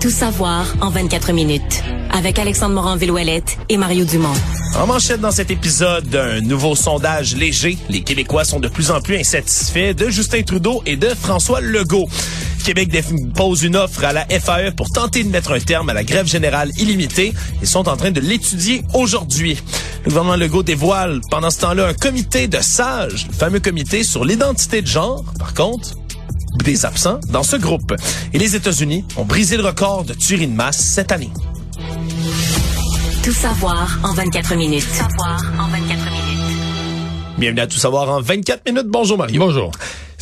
Tout 0.00 0.10
savoir 0.10 0.66
en 0.80 0.90
24 0.90 1.32
minutes. 1.32 1.82
Avec 2.10 2.38
Alexandre 2.38 2.74
Morin-Villouellette 2.74 3.58
et 3.68 3.76
Mario 3.76 4.04
Dumont. 4.04 4.34
En 4.78 4.86
manchette 4.86 5.20
dans 5.20 5.30
cet 5.30 5.50
épisode, 5.50 6.08
d'un 6.08 6.40
nouveau 6.40 6.74
sondage 6.74 7.36
léger. 7.36 7.78
Les 7.88 8.02
Québécois 8.02 8.44
sont 8.44 8.60
de 8.60 8.68
plus 8.68 8.90
en 8.90 9.00
plus 9.00 9.16
insatisfaits 9.16 9.94
de 9.94 10.10
Justin 10.10 10.42
Trudeau 10.42 10.82
et 10.86 10.96
de 10.96 11.08
François 11.08 11.60
Legault. 11.60 12.08
Québec 12.64 13.04
pose 13.34 13.62
une 13.62 13.76
offre 13.76 14.04
à 14.04 14.14
la 14.14 14.24
FAE 14.26 14.72
pour 14.74 14.90
tenter 14.90 15.22
de 15.22 15.28
mettre 15.28 15.52
un 15.52 15.60
terme 15.60 15.90
à 15.90 15.92
la 15.92 16.02
grève 16.02 16.26
générale 16.26 16.70
illimitée. 16.78 17.34
Ils 17.60 17.68
sont 17.68 17.88
en 17.88 17.96
train 17.96 18.10
de 18.10 18.20
l'étudier 18.20 18.82
aujourd'hui. 18.94 19.58
Le 20.04 20.08
gouvernement 20.10 20.36
Legault 20.36 20.62
dévoile 20.62 21.20
pendant 21.30 21.50
ce 21.50 21.60
temps-là 21.60 21.88
un 21.88 21.94
comité 21.94 22.48
de 22.48 22.60
sages, 22.60 23.26
le 23.28 23.34
fameux 23.34 23.60
comité 23.60 24.02
sur 24.02 24.24
l'identité 24.24 24.80
de 24.80 24.86
genre. 24.86 25.24
Par 25.38 25.52
contre, 25.52 25.94
des 26.62 26.84
absents 26.84 27.20
dans 27.30 27.42
ce 27.42 27.56
groupe. 27.56 27.94
Et 28.32 28.38
les 28.38 28.56
États-Unis 28.56 29.04
ont 29.16 29.24
brisé 29.24 29.56
le 29.56 29.64
record 29.64 30.04
de 30.04 30.14
tuerie 30.14 30.46
de 30.46 30.54
masse 30.54 30.78
cette 30.78 31.12
année. 31.12 31.30
Tout 33.22 33.32
savoir 33.32 33.98
en 34.02 34.12
24 34.12 34.54
minutes. 34.54 34.84
Tout 34.86 34.94
savoir 34.94 35.42
en 35.58 35.68
24 35.68 35.88
minutes. 35.88 36.34
Bienvenue 37.38 37.60
à 37.60 37.66
Tout 37.66 37.78
savoir 37.78 38.08
en 38.10 38.20
24 38.20 38.66
minutes. 38.66 38.86
Bonjour 38.86 39.18
Marie. 39.18 39.38
Bonjour. 39.38 39.72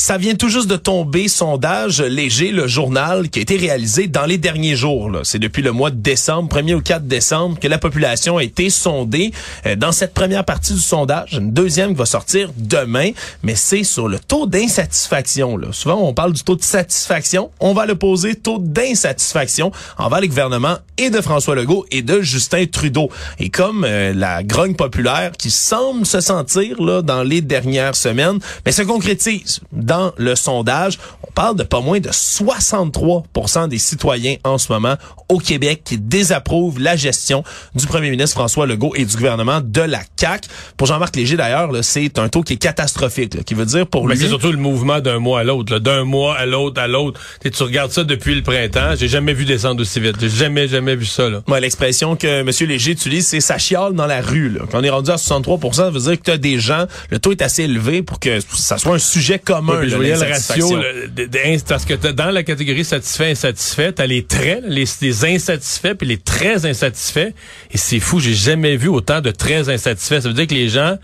Ça 0.04 0.18
vient 0.18 0.34
tout 0.34 0.48
juste 0.48 0.66
de 0.66 0.74
tomber, 0.74 1.28
sondage 1.28 2.00
léger, 2.00 2.50
le 2.50 2.66
journal, 2.66 3.30
qui 3.30 3.38
a 3.38 3.42
été 3.42 3.56
réalisé 3.56 4.08
dans 4.08 4.26
les 4.26 4.36
derniers 4.36 4.74
jours. 4.74 5.08
C'est 5.22 5.38
depuis 5.38 5.62
le 5.62 5.70
mois 5.70 5.90
de 5.90 5.96
décembre, 5.96 6.52
1er 6.52 6.74
au 6.74 6.80
4 6.80 7.06
décembre, 7.06 7.60
que 7.60 7.68
la 7.68 7.78
population 7.78 8.36
a 8.36 8.42
été 8.42 8.68
sondée. 8.68 9.30
Euh, 9.64 9.76
dans 9.76 9.92
cette 9.92 10.12
première 10.12 10.44
partie 10.44 10.72
du 10.72 10.80
sondage, 10.80 11.34
une 11.34 11.52
deuxième 11.52 11.90
qui 11.90 11.98
va 11.98 12.04
sortir 12.04 12.50
demain, 12.56 13.12
mais 13.44 13.54
c'est 13.54 13.84
sur 13.84 14.08
le 14.08 14.18
taux 14.18 14.46
d'insatisfaction. 14.48 15.56
Souvent, 15.70 16.00
on 16.02 16.12
parle 16.12 16.32
du 16.32 16.42
taux 16.42 16.56
de 16.56 16.64
satisfaction. 16.64 17.52
On 17.60 17.72
va 17.72 17.86
le 17.86 17.94
poser 17.94 18.34
taux 18.34 18.58
d'insatisfaction 18.58 19.70
envers 19.98 20.20
les 20.20 20.26
gouvernements 20.26 20.78
et 20.98 21.10
de 21.10 21.20
François 21.20 21.54
Legault 21.54 21.86
et 21.92 22.02
de 22.02 22.22
Justin 22.22 22.66
Trudeau. 22.66 23.08
Et 23.38 23.50
comme 23.50 23.84
euh, 23.84 24.12
la 24.12 24.42
grogne 24.42 24.74
populaire 24.74 25.30
qui 25.38 25.52
semble 25.52 26.06
se 26.06 26.20
sentir 26.20 26.82
là 26.82 27.02
dans 27.02 27.22
les 27.22 27.40
dernières 27.40 27.94
semaines, 27.94 28.40
mais 28.66 28.72
se 28.72 28.82
concrétise 28.82 29.60
le 30.16 30.34
sondage. 30.34 30.98
On 31.26 31.30
parle 31.32 31.56
de 31.56 31.62
pas 31.62 31.80
moins 31.80 32.00
de 32.00 32.10
63% 32.10 33.68
des 33.68 33.78
citoyens 33.78 34.36
en 34.44 34.58
ce 34.58 34.72
moment 34.72 34.96
au 35.28 35.38
Québec 35.38 35.82
qui 35.84 35.98
désapprouvent 35.98 36.78
la 36.78 36.96
gestion 36.96 37.42
du 37.74 37.86
premier 37.86 38.10
ministre 38.10 38.36
François 38.36 38.66
Legault 38.66 38.92
et 38.96 39.04
du 39.04 39.16
gouvernement 39.16 39.60
de 39.62 39.80
la 39.80 40.00
CAQ. 40.16 40.48
Pour 40.76 40.86
Jean-Marc 40.86 41.16
Léger, 41.16 41.36
d'ailleurs, 41.36 41.70
c'est 41.82 42.18
un 42.18 42.28
taux 42.28 42.42
qui 42.42 42.54
est 42.54 42.58
catastrophique, 42.58 43.44
qui 43.44 43.54
veut 43.54 43.66
dire 43.66 43.86
pour 43.86 44.06
Mais 44.06 44.14
lui... 44.14 44.22
c'est 44.22 44.28
surtout 44.28 44.52
le 44.52 44.58
mouvement 44.58 45.00
d'un 45.00 45.18
mois 45.18 45.40
à 45.40 45.44
l'autre, 45.44 45.78
d'un 45.78 46.04
mois 46.04 46.36
à 46.36 46.46
l'autre, 46.46 46.80
à 46.80 46.88
l'autre. 46.88 47.20
Tu 47.42 47.62
regardes 47.62 47.92
ça 47.92 48.04
depuis 48.04 48.34
le 48.34 48.42
printemps, 48.42 48.94
j'ai 48.96 49.08
jamais 49.08 49.32
vu 49.32 49.44
descendre 49.44 49.80
aussi 49.80 50.00
vite. 50.00 50.16
J'ai 50.20 50.28
jamais, 50.28 50.68
jamais 50.68 50.96
vu 50.96 51.06
ça. 51.06 51.28
Là. 51.28 51.42
Ouais, 51.48 51.60
l'expression 51.60 52.16
que 52.16 52.40
M. 52.40 52.50
Léger 52.68 52.92
utilise, 52.92 53.26
c'est 53.26 53.40
«ça 53.42 53.58
chiale 53.58 53.94
dans 53.94 54.06
la 54.06 54.20
rue». 54.20 54.48
Là. 54.50 54.60
Quand 54.70 54.80
on 54.80 54.84
est 54.84 54.90
rendu 54.90 55.10
à 55.10 55.16
63% 55.16 55.72
ça 55.72 55.90
veut 55.90 56.00
dire 56.00 56.18
que 56.18 56.24
tu 56.24 56.30
as 56.30 56.38
des 56.38 56.58
gens, 56.58 56.86
le 57.10 57.18
taux 57.18 57.32
est 57.32 57.42
assez 57.42 57.64
élevé 57.64 58.02
pour 58.02 58.20
que 58.20 58.38
ça 58.54 58.78
soit 58.78 58.94
un 58.94 58.98
sujet 58.98 59.38
commun. 59.38 59.71
Oui, 59.80 59.86
là, 59.86 59.88
je 59.88 59.96
voyais 59.96 60.14
le 60.14 60.20
ratio, 60.32 60.68
de- 61.14 61.26
de- 61.26 61.62
parce 61.68 61.84
que 61.84 61.94
t'as- 61.94 62.12
dans 62.12 62.30
la 62.30 62.42
catégorie 62.42 62.84
satisfait, 62.84 63.30
insatisfait, 63.30 63.92
t'as 63.92 64.06
les 64.06 64.24
très, 64.24 64.60
les, 64.66 64.84
les 65.00 65.24
insatisfaits 65.24 65.94
puis 65.94 66.06
les 66.06 66.18
très 66.18 66.66
insatisfaits. 66.66 67.32
Et 67.70 67.78
c'est 67.78 68.00
fou, 68.00 68.20
j'ai 68.20 68.34
jamais 68.34 68.76
vu 68.76 68.88
autant 68.88 69.20
de 69.20 69.30
très 69.30 69.68
insatisfaits. 69.68 70.20
Ça 70.20 70.28
veut 70.28 70.34
dire 70.34 70.46
que 70.46 70.54
les 70.54 70.68
gens, 70.68 70.96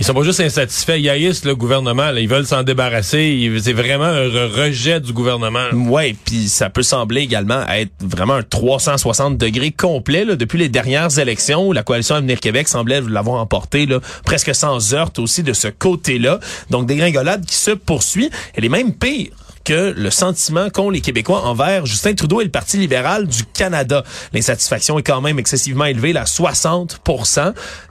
ils 0.00 0.06
sont 0.06 0.14
pas 0.14 0.22
juste 0.22 0.40
insatisfaits, 0.40 0.98
ils 0.98 1.10
haïssent 1.10 1.44
le 1.44 1.54
gouvernement, 1.54 2.10
ils 2.16 2.26
veulent 2.28 2.46
s'en 2.46 2.62
débarrasser. 2.62 3.50
C'est 3.62 3.74
vraiment 3.74 4.04
un 4.06 4.26
re- 4.28 4.50
rejet 4.50 4.98
du 4.98 5.12
gouvernement. 5.12 5.66
Ouais, 5.74 6.16
puis 6.24 6.48
ça 6.48 6.70
peut 6.70 6.82
sembler 6.82 7.20
également 7.20 7.66
être 7.68 7.92
vraiment 8.00 8.34
un 8.34 8.42
360 8.42 9.36
degrés 9.36 9.70
complet 9.72 10.24
depuis 10.24 10.58
les 10.58 10.70
dernières 10.70 11.18
élections 11.18 11.68
où 11.68 11.72
la 11.72 11.82
coalition 11.82 12.14
Avenir 12.14 12.40
Québec 12.40 12.66
semblait 12.66 13.02
l'avoir 13.02 13.40
emporté 13.42 13.84
là, 13.86 14.00
presque 14.24 14.54
sans 14.54 14.94
heurte 14.94 15.18
aussi 15.18 15.42
de 15.42 15.52
ce 15.52 15.68
côté-là. 15.68 16.40
Donc 16.70 16.86
des 16.86 16.96
gringolades 16.96 17.44
qui 17.44 17.56
se 17.56 17.70
poursuit. 17.72 18.30
Elle 18.54 18.64
est 18.64 18.70
même 18.70 18.94
pire 18.94 19.28
que 19.64 19.92
le 19.96 20.10
sentiment 20.10 20.70
qu'ont 20.70 20.90
les 20.90 21.00
Québécois 21.00 21.42
envers 21.42 21.86
Justin 21.86 22.14
Trudeau 22.14 22.40
et 22.40 22.44
le 22.44 22.50
Parti 22.50 22.76
libéral 22.78 23.26
du 23.26 23.44
Canada. 23.44 24.04
L'insatisfaction 24.32 24.98
est 24.98 25.02
quand 25.02 25.20
même 25.20 25.38
excessivement 25.38 25.84
élevée, 25.84 26.12
là, 26.12 26.26
60 26.26 27.00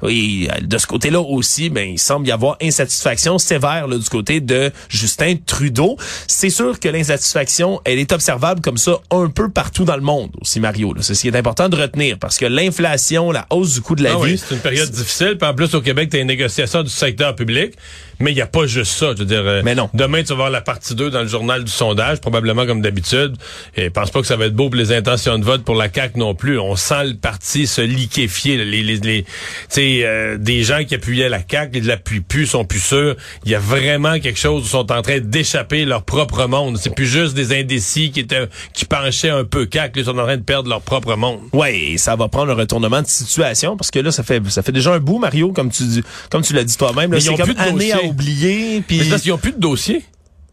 Et 0.08 0.48
euh, 0.50 0.60
de 0.62 0.78
ce 0.78 0.88
côté-là 0.88 1.22
aussi, 1.22 1.70
ben, 1.70 1.90
il 1.90 2.00
semble 2.00 2.28
y 2.28 2.32
avoir 2.32 2.58
insatisfaction 2.62 3.38
sévère 3.38 3.88
là, 3.88 3.98
du 3.98 4.10
côté 4.10 4.40
de 4.42 4.72
Justin 4.90 5.36
Trudeau. 5.46 5.98
C'est 6.28 6.50
sûr 6.50 6.80
que 6.80 6.90
l'insatisfaction, 6.90 7.82
elle 7.86 8.00
est 8.00 8.12
observable 8.12 8.62
comme 8.62 8.78
ça 8.78 9.00
un 9.12 9.30
peu 9.30 9.50
partout 9.50 9.86
dans 9.86 9.96
le 9.96 10.02
monde 10.02 10.32
aussi, 10.42 10.60
Mario. 10.60 10.94
là. 10.94 11.02
Ce 11.02 11.14
qui 11.14 11.28
est 11.28 11.36
important 11.36 11.70
de 11.70 11.76
retenir 11.76 12.18
parce 12.20 12.38
que 12.38 12.46
l'inflation, 12.46 13.32
la 13.32 13.46
hausse 13.50 13.74
du 13.74 13.82
coût 13.82 13.96
de 13.96 14.04
la 14.04 14.12
Ah 14.14 14.16
vie... 14.16 14.34
oui, 14.34 14.38
c'est 14.38 14.56
une 14.56 14.62
période 14.62 14.90
difficile. 14.90 15.38
Puis 15.40 15.48
en 15.50 15.54
plus, 15.54 15.74
au 15.74 15.82
Québec, 15.82 16.10
tu 16.10 16.18
as 16.18 16.22
une 16.22 16.28
négociation 16.28 16.84
du 16.84 16.90
secteur 16.90 17.36
public. 17.36 17.74
Mais 18.20 18.32
il 18.32 18.36
n'y 18.36 18.42
a 18.42 18.48
pas 18.48 18.66
juste 18.66 18.92
ça. 18.92 19.14
Je 19.14 19.20
veux 19.20 19.26
dire, 19.26 19.42
euh, 19.44 19.62
Mais 19.64 19.76
non. 19.76 19.90
demain, 19.94 20.22
tu 20.22 20.30
vas 20.30 20.36
voir 20.36 20.50
la 20.50 20.62
partie 20.62 20.96
2 20.96 21.10
dans 21.10 21.22
le 21.22 21.28
journal 21.28 21.64
du 21.64 21.72
sondage, 21.72 22.20
probablement 22.20 22.66
comme 22.66 22.82
d'habitude. 22.82 23.36
Et 23.76 23.86
je 23.86 23.90
pense 23.90 24.12
pas 24.12 24.22
que 24.22 24.28
ça 24.28 24.36
va 24.36 24.46
être 24.46 24.56
beau 24.56 24.70
pour 24.70 24.76
les 24.76 24.92
intentions 24.92 25.38
de 25.40 25.44
vote 25.46 25.64
pour 25.64 25.76
la 25.76 25.92
CAQ 25.92 26.20
non 26.20 26.36
plus. 26.36 26.60
On 26.60 26.76
sent 26.76 27.06
le 27.06 27.14
parti 27.16 27.68
se 27.68 27.82
liquéfier. 27.82 28.58
Les, 28.58 28.84
les, 28.84 28.98
les, 28.98 29.24
tu 29.24 29.30
sais, 29.70 30.02
euh, 30.04 30.38
des 30.38 30.64
gens 30.64 30.84
qui 30.84 30.96
appuyaient 30.96 31.30
la 31.30 31.40
CAQ, 31.50 31.78
ils 31.78 31.86
l'appuient 31.86 32.20
plus, 32.20 32.48
sont 32.48 32.66
plus 32.66 32.80
sûrs. 32.80 33.16
Il 33.46 33.52
y 33.52 33.56
a 33.56 33.60
vraiment 33.60 34.20
quelque 34.20 34.40
chose 34.40 34.64
où 34.64 34.66
ils 34.66 34.70
sont 34.70 34.92
en 34.92 35.02
train 35.02 35.20
d'échapper 35.20 35.86
leur 35.86 36.04
propre 36.04 36.46
monde. 36.46 36.78
C'est 36.78 36.94
plus 36.94 37.08
juste 37.08 37.34
des 37.36 37.58
indécis 37.58 38.12
qui 38.12 38.20
étaient 38.20 38.48
qui 38.74 38.86
penchaient 38.86 39.30
un 39.30 39.46
peu 39.46 39.68
CAQ. 39.72 40.00
Ils 40.00 40.06
sont 40.06 40.18
en 40.18 40.26
train 40.26 40.38
de 40.38 40.44
perdre 40.44 40.70
leur 40.70 40.82
propre 40.82 41.16
monde. 41.16 41.40
Ouais, 41.54 41.78
et 41.78 41.98
ça 41.98 42.16
va 42.16 42.28
prendre 42.28 42.52
un 42.52 42.56
retournement 42.56 43.02
de 43.02 43.08
situation 43.08 43.78
parce 43.78 43.92
que 43.92 44.00
là, 44.00 44.12
ça 44.12 44.24
fait 44.24 44.42
ça 44.50 44.62
fait 44.62 44.72
déjà 44.72 44.94
un 44.94 45.00
bout, 45.00 45.20
Mario, 45.20 45.52
comme 45.54 45.72
tu 45.72 45.84
dis, 45.84 46.04
comme 46.30 46.42
tu 46.42 46.54
l'as 46.54 46.64
dit 46.64 46.76
toi-même. 46.76 47.18
C'est 47.20 47.30
ont 47.30 47.38
comme 47.38 47.54
année 47.58 47.92
à 47.94 48.00
dossier. 48.12 48.34
oublier. 48.78 48.82
Puis 48.88 49.02
c'est 49.10 49.20
qu'ils 49.22 49.32
ont 49.34 49.38
plus 49.38 49.52
de 49.54 49.60
dossiers. 49.60 50.04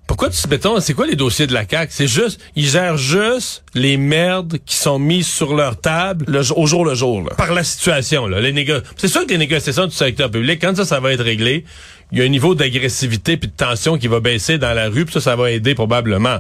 Pourquoi 0.07 0.31
tu 0.31 0.39
mettons, 0.49 0.79
c'est 0.79 0.95
quoi 0.95 1.05
les 1.07 1.17
dossiers 1.17 1.49
de 1.49 1.53
la 1.53 1.67
CAQ? 1.69 1.93
C'est 1.93 2.07
juste, 2.07 2.41
ils 2.55 2.69
gèrent 2.69 2.97
juste 2.97 3.65
les 3.75 3.97
merdes 3.97 4.59
qui 4.65 4.77
sont 4.77 5.01
mises 5.01 5.27
sur 5.27 5.55
leur 5.57 5.81
table 5.81 6.25
le, 6.29 6.41
au 6.57 6.65
jour 6.67 6.85
le 6.85 6.95
jour. 6.95 7.23
Là. 7.23 7.35
par 7.37 7.53
la 7.53 7.65
situation. 7.65 8.29
Là. 8.29 8.41
Les 8.41 8.53
négo- 8.53 8.83
C'est 8.97 9.09
sûr 9.09 9.27
que 9.27 9.31
les 9.33 9.39
négociations 9.39 9.87
du 9.87 9.95
secteur 9.97 10.31
public, 10.31 10.61
quand 10.63 10.77
ça, 10.77 10.85
ça 10.85 11.01
va 11.01 11.13
être 11.13 11.25
réglé, 11.25 11.65
il 12.13 12.19
y 12.19 12.23
a 12.23 12.25
un 12.25 12.29
niveau 12.29 12.55
d'agressivité 12.55 13.37
puis 13.37 13.49
de 13.49 13.55
tension 13.57 13.99
qui 13.99 14.07
va 14.07 14.21
baisser 14.21 14.59
dans 14.59 14.73
la 14.75 14.89
rue, 14.89 15.07
puis 15.07 15.15
ça, 15.15 15.21
ça 15.21 15.35
va 15.37 15.51
aider 15.51 15.75
probablement. 15.75 16.39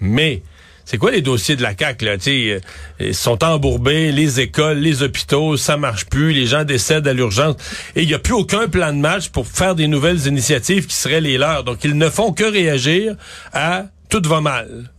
Mais 0.00 0.42
c'est 0.84 0.98
quoi 0.98 1.10
les 1.10 1.22
dossiers 1.22 1.56
de 1.56 1.62
la 1.62 1.76
CAQ, 1.76 2.04
là? 2.04 2.16
Tu 2.18 2.24
sais, 2.24 2.50
euh, 2.50 2.60
ils 3.00 3.14
sont 3.14 3.42
embourbés, 3.44 4.12
les 4.12 4.40
écoles, 4.40 4.78
les 4.78 5.02
hôpitaux, 5.02 5.56
ça 5.56 5.76
marche 5.76 6.06
plus, 6.06 6.32
les 6.32 6.46
gens 6.46 6.64
décèdent 6.64 7.08
à 7.08 7.12
l'urgence. 7.12 7.56
Et 7.96 8.02
il 8.02 8.08
n'y 8.08 8.14
a 8.14 8.18
plus 8.18 8.34
aucun 8.34 8.68
plan 8.68 8.92
de 8.92 8.98
match 8.98 9.28
pour 9.28 9.46
faire 9.46 9.74
des 9.74 9.88
nouvelles 9.88 10.26
initiatives 10.26 10.86
qui 10.86 10.94
seraient 10.94 11.20
les 11.20 11.38
leurs. 11.38 11.64
Donc, 11.64 11.84
ils 11.84 11.96
ne 11.96 12.10
font 12.10 12.32
que 12.32 12.44
réagir 12.44 13.16
à 13.52 13.86
tout 14.12 14.28
va 14.28 14.42
mal. 14.42 14.90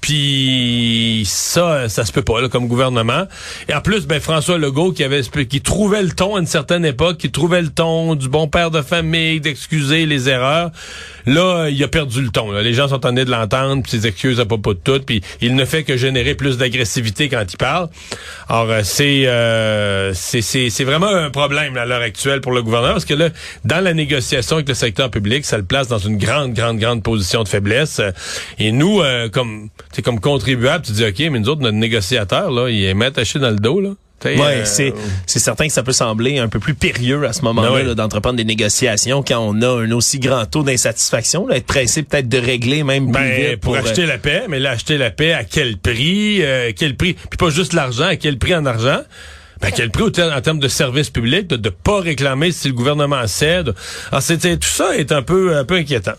Puis 0.00 1.22
ça, 1.26 1.90
ça 1.90 2.06
se 2.06 2.12
peut 2.12 2.22
pas 2.22 2.40
là, 2.40 2.48
comme 2.48 2.66
gouvernement. 2.66 3.24
Et 3.68 3.74
en 3.74 3.82
plus, 3.82 4.06
ben 4.06 4.20
François 4.20 4.56
Legault 4.56 4.92
qui 4.92 5.04
avait 5.04 5.20
qui 5.22 5.60
trouvait 5.60 6.02
le 6.02 6.12
ton 6.12 6.36
à 6.36 6.40
une 6.40 6.46
certaine 6.46 6.86
époque, 6.86 7.18
qui 7.18 7.30
trouvait 7.30 7.60
le 7.60 7.68
ton 7.68 8.14
du 8.14 8.30
bon 8.30 8.48
père 8.48 8.70
de 8.70 8.80
famille, 8.80 9.40
d'excuser 9.40 10.06
les 10.06 10.30
erreurs. 10.30 10.70
Là, 11.28 11.68
il 11.68 11.82
a 11.84 11.88
perdu 11.88 12.22
le 12.22 12.30
ton. 12.30 12.52
Les 12.52 12.72
gens 12.72 12.88
sont 12.88 12.94
en 12.94 13.00
train 13.00 13.12
de 13.12 13.30
l'entendre, 13.30 13.82
puis 13.82 13.92
ses 13.92 14.06
excuses 14.06 14.40
à 14.40 14.46
propos 14.46 14.72
de 14.72 14.78
tout, 14.78 15.00
puis 15.00 15.20
il 15.42 15.54
ne 15.54 15.64
fait 15.66 15.84
que 15.84 15.94
générer 15.98 16.34
plus 16.34 16.56
d'agressivité 16.56 17.28
quand 17.28 17.44
il 17.46 17.56
parle. 17.58 17.90
Alors 18.48 18.68
euh, 18.70 18.80
c'est 18.82 19.26
euh, 19.26 20.14
c'est 20.14 20.84
vraiment 20.84 21.08
un 21.08 21.28
problème 21.28 21.76
à 21.76 21.84
l'heure 21.84 22.00
actuelle 22.00 22.40
pour 22.40 22.52
le 22.52 22.62
gouvernement 22.62 22.94
parce 22.94 23.04
que 23.04 23.12
là, 23.12 23.28
dans 23.66 23.84
la 23.84 23.92
négociation 23.92 24.56
avec 24.56 24.68
le 24.68 24.74
secteur 24.74 25.10
public, 25.10 25.44
ça 25.44 25.58
le 25.58 25.64
place 25.64 25.88
dans 25.88 25.98
une 25.98 26.16
grande 26.16 26.54
grande 26.54 26.78
grande 26.78 27.02
position 27.02 27.42
de 27.42 27.48
faiblesse. 27.48 27.98
Euh, 28.00 28.10
Et 28.58 28.72
nous, 28.72 29.02
euh, 29.02 29.28
comme 29.28 29.68
comme 30.02 30.20
contribuable, 30.20 30.84
tu 30.86 30.92
dis 30.92 31.04
ok, 31.04 31.18
mais 31.30 31.40
nous 31.40 31.50
autres 31.50 31.60
notre 31.60 31.76
négociateur 31.76 32.50
là, 32.50 32.70
il 32.70 32.82
est 32.84 33.04
attaché 33.04 33.38
dans 33.38 33.50
le 33.50 33.56
dos 33.56 33.80
là. 33.80 33.90
Ouais, 34.24 34.38
euh, 34.40 34.64
c'est 34.64 34.92
c'est 35.26 35.38
certain 35.38 35.66
que 35.66 35.72
ça 35.72 35.82
peut 35.82 35.92
sembler 35.92 36.38
un 36.38 36.48
peu 36.48 36.58
plus 36.58 36.74
périlleux 36.74 37.24
à 37.24 37.32
ce 37.32 37.42
moment-là 37.42 37.72
ouais. 37.72 37.94
d'entreprendre 37.94 38.36
des 38.36 38.44
négociations 38.44 39.22
quand 39.22 39.38
on 39.38 39.62
a 39.62 39.68
un 39.84 39.90
aussi 39.92 40.18
grand 40.18 40.44
taux 40.46 40.62
d'insatisfaction, 40.62 41.48
être 41.50 41.66
pressé 41.66 42.02
peut-être 42.02 42.28
de 42.28 42.38
régler 42.38 42.82
même 42.82 43.12
plus 43.12 43.12
Ben, 43.12 43.50
vite 43.50 43.60
pour, 43.60 43.76
euh, 43.76 43.78
acheter 43.78 44.06
la 44.06 44.18
paix, 44.18 44.44
mais 44.48 44.58
là, 44.58 44.72
acheter 44.72 44.98
la 44.98 45.10
paix 45.10 45.32
à 45.32 45.44
quel 45.44 45.76
prix? 45.76 46.42
euh, 46.42 46.72
quel 46.76 46.96
prix? 46.96 47.14
Puis 47.14 47.36
pas 47.38 47.50
juste 47.50 47.72
l'argent, 47.72 48.06
à 48.06 48.16
quel 48.16 48.38
prix 48.38 48.54
en 48.54 48.66
argent? 48.66 49.02
Ben, 49.60 49.68
à 49.68 49.70
quel 49.70 49.90
prix 49.90 50.04
en 50.04 50.40
termes 50.40 50.60
de 50.60 50.68
services 50.68 51.10
publics, 51.10 51.46
de 51.48 51.56
ne 51.56 51.70
pas 51.70 52.00
réclamer 52.00 52.52
si 52.52 52.68
le 52.68 52.74
gouvernement 52.74 53.26
cède? 53.26 53.74
Alors, 54.10 54.22
c'était, 54.22 54.56
tout 54.56 54.68
ça 54.68 54.96
est 54.96 55.10
un 55.10 55.22
peu, 55.22 55.56
un 55.56 55.64
peu 55.64 55.74
inquiétant. 55.74 56.12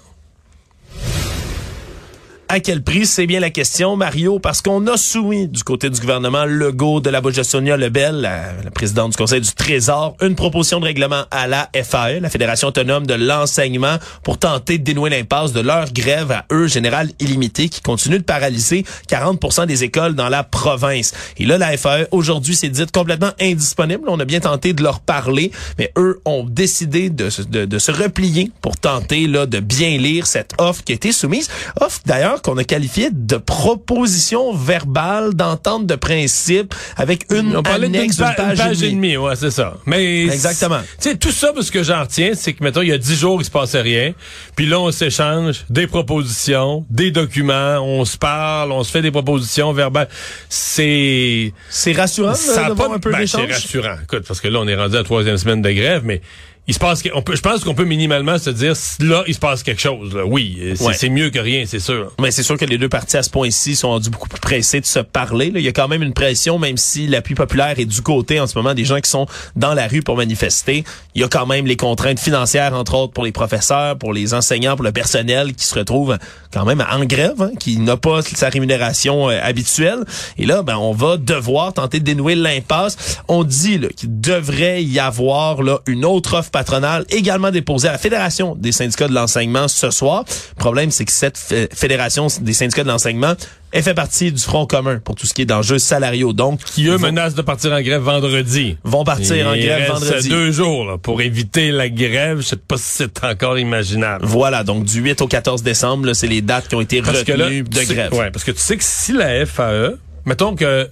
À 2.51 2.59
quel 2.61 2.81
prix? 2.81 3.05
C'est 3.05 3.27
bien 3.27 3.39
la 3.39 3.51
question, 3.51 3.95
Mario, 3.95 4.39
parce 4.39 4.63
qu'on 4.63 4.87
a 4.87 4.97
soumis 4.97 5.47
du 5.47 5.63
côté 5.63 5.87
du 5.91 5.99
gouvernement 5.99 6.45
Legault 6.45 6.99
de 6.99 7.11
la 7.11 7.21
Sonia 7.43 7.77
Lebel, 7.77 8.21
la, 8.21 8.53
la, 8.63 8.71
présidente 8.71 9.11
du 9.11 9.17
Conseil 9.17 9.39
du 9.39 9.53
Trésor, 9.53 10.17
une 10.19 10.33
proposition 10.33 10.79
de 10.79 10.85
règlement 10.85 11.25
à 11.29 11.45
la 11.45 11.69
FAE, 11.75 12.19
la 12.19 12.29
Fédération 12.31 12.69
autonome 12.69 13.05
de 13.05 13.13
l'enseignement, 13.13 13.97
pour 14.23 14.39
tenter 14.39 14.79
de 14.79 14.83
dénouer 14.83 15.11
l'impasse 15.11 15.53
de 15.53 15.59
leur 15.59 15.93
grève 15.93 16.31
à 16.31 16.45
eux, 16.51 16.65
générale 16.65 17.11
illimitée, 17.19 17.69
qui 17.69 17.81
continue 17.81 18.17
de 18.17 18.23
paralyser 18.23 18.83
40 19.09 19.67
des 19.67 19.83
écoles 19.83 20.15
dans 20.15 20.29
la 20.29 20.43
province. 20.43 21.13
Et 21.37 21.45
là, 21.45 21.59
la 21.59 21.77
FAE, 21.77 22.07
aujourd'hui, 22.09 22.55
s'est 22.55 22.69
dite 22.69 22.91
complètement 22.91 23.29
indisponible. 23.39 24.05
On 24.07 24.19
a 24.19 24.25
bien 24.25 24.39
tenté 24.39 24.73
de 24.73 24.81
leur 24.81 25.01
parler, 25.01 25.51
mais 25.77 25.91
eux 25.99 26.19
ont 26.25 26.45
décidé 26.45 27.11
de, 27.11 27.29
de, 27.47 27.65
de 27.65 27.77
se 27.77 27.91
replier 27.91 28.51
pour 28.61 28.75
tenter 28.75 29.27
là, 29.27 29.45
de 29.45 29.59
bien 29.59 29.99
lire 29.99 30.25
cette 30.25 30.53
offre 30.57 30.83
qui 30.83 30.93
a 30.93 30.95
été 30.95 31.11
soumise. 31.11 31.47
Offre, 31.79 31.99
d'ailleurs, 32.07 32.38
qu'on 32.41 32.57
a 32.57 32.63
qualifié 32.63 33.09
de 33.11 33.37
proposition 33.37 34.53
verbale 34.53 35.33
d'entente 35.33 35.85
de 35.85 35.95
principe 35.95 36.73
avec 36.97 37.25
une 37.31 37.55
On 37.57 37.63
parlait 37.63 37.85
annexe 37.87 38.17
d'une 38.17 38.25
pa- 38.25 38.51
une 38.51 38.57
page, 38.57 38.83
et 38.83 38.91
demie. 38.91 39.17
ouais, 39.17 39.35
c'est 39.35 39.51
ça. 39.51 39.77
Mais 39.85 40.23
Exactement. 40.25 40.79
Tu 41.01 41.09
sais, 41.09 41.15
tout 41.17 41.31
ça, 41.31 41.51
parce 41.53 41.71
que 41.71 41.83
j'en 41.83 42.01
retiens, 42.01 42.31
c'est 42.35 42.53
que, 42.53 42.63
mettons, 42.63 42.81
il 42.81 42.89
y 42.89 42.93
a 42.93 42.97
dix 42.97 43.15
jours, 43.17 43.41
il 43.41 43.45
se 43.45 43.51
passait 43.51 43.81
rien. 43.81 44.13
Puis 44.55 44.65
là, 44.65 44.79
on 44.79 44.91
s'échange 44.91 45.65
des 45.69 45.87
propositions, 45.87 46.85
des 46.89 47.11
documents, 47.11 47.79
on 47.79 48.05
se 48.05 48.17
parle, 48.17 48.71
on 48.71 48.83
se 48.83 48.91
fait 48.91 49.01
des 49.01 49.11
propositions 49.11 49.71
verbales. 49.73 50.09
C'est... 50.49 51.53
C'est 51.69 51.93
rassurant 51.93 52.33
Ça 52.35 52.55
là, 52.61 52.65
a 52.67 52.69
de 52.69 52.75
pas 52.75 52.85
voir 52.85 52.93
un 52.97 52.99
peu 52.99 53.11
ben, 53.11 53.25
c'est 53.25 53.45
rassurant. 53.45 53.95
Écoute, 54.03 54.25
parce 54.27 54.41
que 54.41 54.47
là, 54.47 54.59
on 54.59 54.67
est 54.67 54.75
rendu 54.75 54.95
à 54.95 54.99
la 54.99 55.03
troisième 55.03 55.37
semaine 55.37 55.61
de 55.61 55.71
grève, 55.71 56.01
mais 56.05 56.21
il 56.69 56.73
se 56.75 56.79
passe, 56.79 57.01
on 57.15 57.23
peut, 57.23 57.35
je 57.35 57.41
pense 57.41 57.63
qu'on 57.63 57.73
peut 57.73 57.83
minimalement 57.83 58.37
se 58.37 58.51
dire, 58.51 58.73
là, 58.99 59.23
il 59.25 59.33
se 59.33 59.39
passe 59.39 59.63
quelque 59.63 59.81
chose. 59.81 60.13
là. 60.13 60.23
Oui, 60.23 60.59
c'est 60.75 60.83
Ouais. 60.85 60.93
c'est 60.93 61.09
mieux 61.09 61.31
que 61.31 61.39
rien, 61.39 61.63
c'est 61.65 61.79
sûr. 61.79 62.11
Mais 62.21 62.29
c'est 62.29 62.43
sûr 62.43 62.57
que 62.59 62.65
les 62.65 62.77
deux 62.77 62.87
parties 62.89 63.17
à 63.17 63.23
ce 63.23 63.29
point-ci 63.31 63.75
sont 63.75 63.89
rendus 63.89 64.11
beaucoup 64.11 64.29
plus 64.29 64.39
pressés 64.39 64.79
de 64.79 64.85
se 64.85 64.99
parler. 64.99 65.49
là. 65.49 65.59
Il 65.59 65.65
y 65.65 65.67
a 65.67 65.71
quand 65.71 65.87
même 65.87 66.03
une 66.03 66.13
pression, 66.13 66.59
même 66.59 66.77
si 66.77 67.07
l'appui 67.07 67.33
populaire 67.33 67.79
est 67.79 67.85
du 67.85 68.03
côté 68.03 68.39
en 68.39 68.45
ce 68.45 68.55
moment 68.55 68.75
des 68.75 68.85
gens 68.85 68.99
qui 69.01 69.09
sont 69.09 69.25
dans 69.55 69.73
la 69.73 69.87
rue 69.87 70.03
pour 70.03 70.15
manifester. 70.15 70.83
Il 71.15 71.21
y 71.21 71.23
a 71.23 71.27
quand 71.27 71.47
même 71.47 71.65
les 71.65 71.75
contraintes 71.75 72.19
financières, 72.19 72.75
entre 72.75 72.93
autres, 72.93 73.13
pour 73.13 73.23
les 73.25 73.31
professeurs, 73.31 73.97
pour 73.97 74.13
les 74.13 74.35
enseignants, 74.35 74.75
pour 74.75 74.85
le 74.85 74.91
personnel 74.91 75.55
qui 75.55 75.65
se 75.65 75.73
retrouve 75.73 76.19
quand 76.53 76.65
même 76.65 76.85
en 76.91 77.03
grève, 77.03 77.41
hein, 77.41 77.49
qui 77.59 77.77
n'a 77.77 77.97
pas 77.97 78.21
sa 78.21 78.49
rémunération 78.49 79.31
euh, 79.31 79.39
habituelle. 79.41 80.03
Et 80.37 80.45
là, 80.45 80.61
ben, 80.61 80.77
on 80.77 80.93
va 80.93 81.17
devoir 81.17 81.73
tenter 81.73 81.99
de 81.99 82.05
dénouer 82.05 82.35
l'impasse. 82.35 83.17
On 83.27 83.43
dit 83.43 83.79
qu'il 83.97 84.21
devrait 84.21 84.83
y 84.83 84.99
avoir 84.99 85.63
là, 85.63 85.79
une 85.87 86.05
autre 86.05 86.37
offre 86.37 86.51
patronale 86.59 87.05
également 87.09 87.51
déposée 87.51 87.87
à 87.87 87.93
la 87.93 87.97
Fédération 87.97 88.55
des 88.55 88.71
syndicats 88.73 89.07
de 89.07 89.13
l'enseignement 89.13 89.67
ce 89.69 89.91
soir. 89.91 90.25
Le 90.57 90.59
problème, 90.59 90.91
c'est 90.91 91.05
que 91.05 91.11
cette 91.11 91.37
fé- 91.37 91.69
Fédération 91.73 92.27
des 92.41 92.53
syndicats 92.53 92.83
de 92.83 92.89
l'enseignement 92.89 93.33
elle 93.71 93.83
fait 93.83 93.93
partie 93.93 94.31
du 94.31 94.41
Front 94.41 94.65
commun 94.65 94.97
pour 94.97 95.13
tout 95.13 95.27
ce 95.27 95.33
qui 95.35 95.43
est 95.43 95.45
d'enjeux 95.45 95.77
salariaux. 95.77 96.33
Donc, 96.33 96.63
Qui, 96.63 96.87
eux, 96.87 96.95
vont, 96.95 97.05
menacent 97.05 97.35
de 97.35 97.43
partir 97.43 97.71
en 97.71 97.79
grève 97.83 98.01
vendredi. 98.01 98.77
vont 98.83 99.03
partir 99.03 99.47
en 99.47 99.55
grève 99.55 99.91
reste 99.91 100.05
vendredi. 100.05 100.29
deux 100.29 100.51
jours 100.51 100.85
là, 100.85 100.97
pour 100.97 101.21
éviter 101.21 101.69
la 101.69 101.87
grève. 101.87 102.37
Je 102.41 102.47
sais 102.47 102.55
pas 102.55 102.77
si 102.77 102.83
c'est 102.85 103.23
encore 103.23 103.59
imaginable. 103.59 104.25
Voilà, 104.25 104.63
donc 104.63 104.85
du 104.85 105.01
8 105.01 105.21
au 105.21 105.27
14 105.27 105.61
décembre, 105.61 106.11
c'est 106.13 106.25
les 106.25 106.41
dates 106.41 106.67
qui 106.67 106.73
ont 106.73 106.81
été 106.81 107.03
Parce 107.03 107.21
que 107.23 107.31
retenues 107.33 107.61
là, 107.61 107.69
de 107.69 107.75
sais- 107.85 107.93
grève. 107.93 108.13
ouais, 108.15 108.31
parce 108.31 108.43
que 108.43 108.49
tu 108.51 108.59
sais 108.59 108.75
que 108.75 108.83
si 108.83 109.13
la 109.13 109.45
FAE, 109.45 109.97
mettons 110.25 110.55
que 110.55 110.89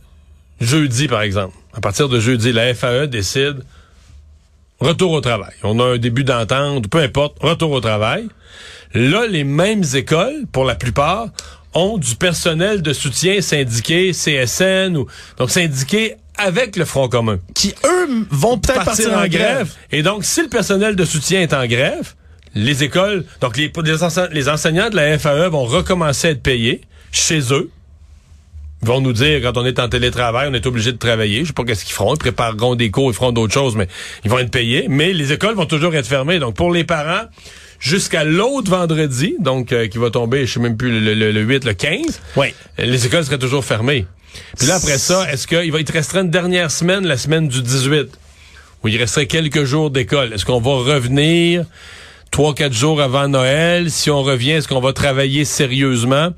jeudi, 0.62 1.08
par 1.08 1.24
exemple, 1.24 1.56
à 1.76 1.82
partir 1.82 2.10
de 2.10 2.20
jeudi, 2.20 2.52
la 2.54 2.76
FAE 2.76 3.08
décide 3.08 3.64
retour 4.80 5.12
au 5.12 5.22
travail. 5.22 5.54
On 5.64 5.80
a 5.80 5.84
un 5.84 5.98
début 5.98 6.24
d'entente, 6.24 6.88
peu 6.88 7.00
importe, 7.00 7.38
retour 7.42 7.72
au 7.72 7.82
travail. 7.82 8.28
Là, 8.94 9.28
les 9.28 9.44
mêmes 9.44 9.84
écoles, 9.96 10.46
pour 10.52 10.66
la 10.66 10.76
plupart, 10.76 11.28
ont 11.74 11.98
du 11.98 12.16
personnel 12.16 12.82
de 12.82 12.94
soutien 12.94 13.42
syndiqué, 13.42 14.12
CSN, 14.12 14.96
ou 14.98 15.08
donc 15.38 15.52
syndiqué 15.52 16.16
avec 16.38 16.76
le 16.76 16.86
Front 16.86 17.10
commun. 17.10 17.40
Qui, 17.54 17.74
eux, 17.86 18.26
vont 18.32 18.58
peut-être 18.58 18.86
partir, 18.86 19.08
en 19.18 19.28
grève. 19.28 19.74
Et 19.92 20.04
donc, 20.04 20.24
si 20.24 20.42
le 20.42 20.48
personnel 20.50 20.96
de 20.96 21.06
soutien 21.06 21.42
est 21.42 21.54
en 21.54 21.66
grève, 21.66 22.14
les 22.56 22.84
écoles, 22.84 23.26
donc 23.42 23.58
les, 23.58 23.72
les, 23.84 24.04
ense- 24.04 24.30
les 24.32 24.50
enseignants 24.50 24.90
de 24.90 24.96
la 24.96 25.18
FAE 25.20 25.50
vont 25.50 25.66
recommencer 25.66 26.28
à 26.28 26.32
être 26.32 26.42
payés 26.42 26.82
chez 27.12 27.40
eux. 27.54 27.70
Ils 28.84 28.88
vont 28.88 29.02
nous 29.02 29.14
dire, 29.14 29.42
quand 29.42 29.58
on 29.58 29.66
est 29.66 29.80
en 29.80 29.90
télétravail, 29.90 30.48
on 30.50 30.54
est 30.54 30.66
obligé 30.68 30.92
de 30.92 30.98
travailler. 30.98 31.42
Je 31.42 31.48
sais 31.48 31.54
pas 31.54 31.64
qu'est-ce 31.64 31.84
qu'ils 31.84 31.96
feront. 31.96 32.14
Ils 32.14 32.20
prépareront 32.20 32.76
des 32.76 32.92
cours, 32.92 33.10
ils 33.12 33.16
feront 33.16 33.32
d'autres 33.32 33.54
choses, 33.54 33.76
mais 33.76 33.88
ils 34.24 34.30
vont 34.30 34.38
être 34.40 34.52
payés. 34.52 34.86
Mais 34.88 35.14
les 35.14 35.34
écoles 35.34 35.56
vont 35.56 35.66
toujours 35.66 35.96
être 35.96 36.06
fermées. 36.08 36.38
Donc, 36.40 36.56
pour 36.56 36.72
les 36.72 36.84
parents, 36.84 37.26
jusqu'à 37.80 38.24
l'autre 38.24 38.70
vendredi, 38.70 39.36
donc 39.40 39.72
euh, 39.72 39.88
qui 39.88 39.98
va 39.98 40.12
tomber, 40.12 40.46
je 40.46 40.54
sais 40.54 40.60
même 40.60 40.78
plus, 40.78 41.00
le, 41.02 41.14
le- 41.16 41.32
le 41.32 41.42
8, 41.42 41.66
le 41.66 41.74
15, 41.74 42.22
Oui. 42.36 42.48
les 42.78 43.06
écoles 43.06 43.26
seraient 43.26 43.40
toujours 43.40 43.66
fermées. 43.66 44.06
Puis 44.60 44.68
là, 44.68 44.76
après 44.76 45.00
ça, 45.00 45.26
est-ce 45.32 45.48
qu'il 45.48 45.72
va, 45.72 45.80
il 45.80 45.86
te 45.86 45.94
restera 45.94 46.22
une 46.22 46.30
dernière 46.30 46.70
semaine, 46.70 47.06
la 47.08 47.18
semaine 47.18 47.48
du 47.48 47.64
18, 47.64 48.10
où 48.84 48.88
il 48.88 48.98
resterait 48.98 49.26
quelques 49.26 49.64
jours 49.64 49.90
d'école? 49.90 50.34
Est-ce 50.34 50.46
qu'on 50.46 50.62
va 50.62 50.72
revenir 50.94 51.66
trois, 52.30 52.54
quatre 52.54 52.74
jours 52.74 53.02
avant 53.02 53.28
Noël? 53.28 53.90
Si 53.90 54.12
on 54.12 54.22
revient, 54.22 54.52
est-ce 54.52 54.68
qu'on 54.68 54.80
va 54.82 54.94
travailler 54.94 55.46
sérieusement? 55.46 56.30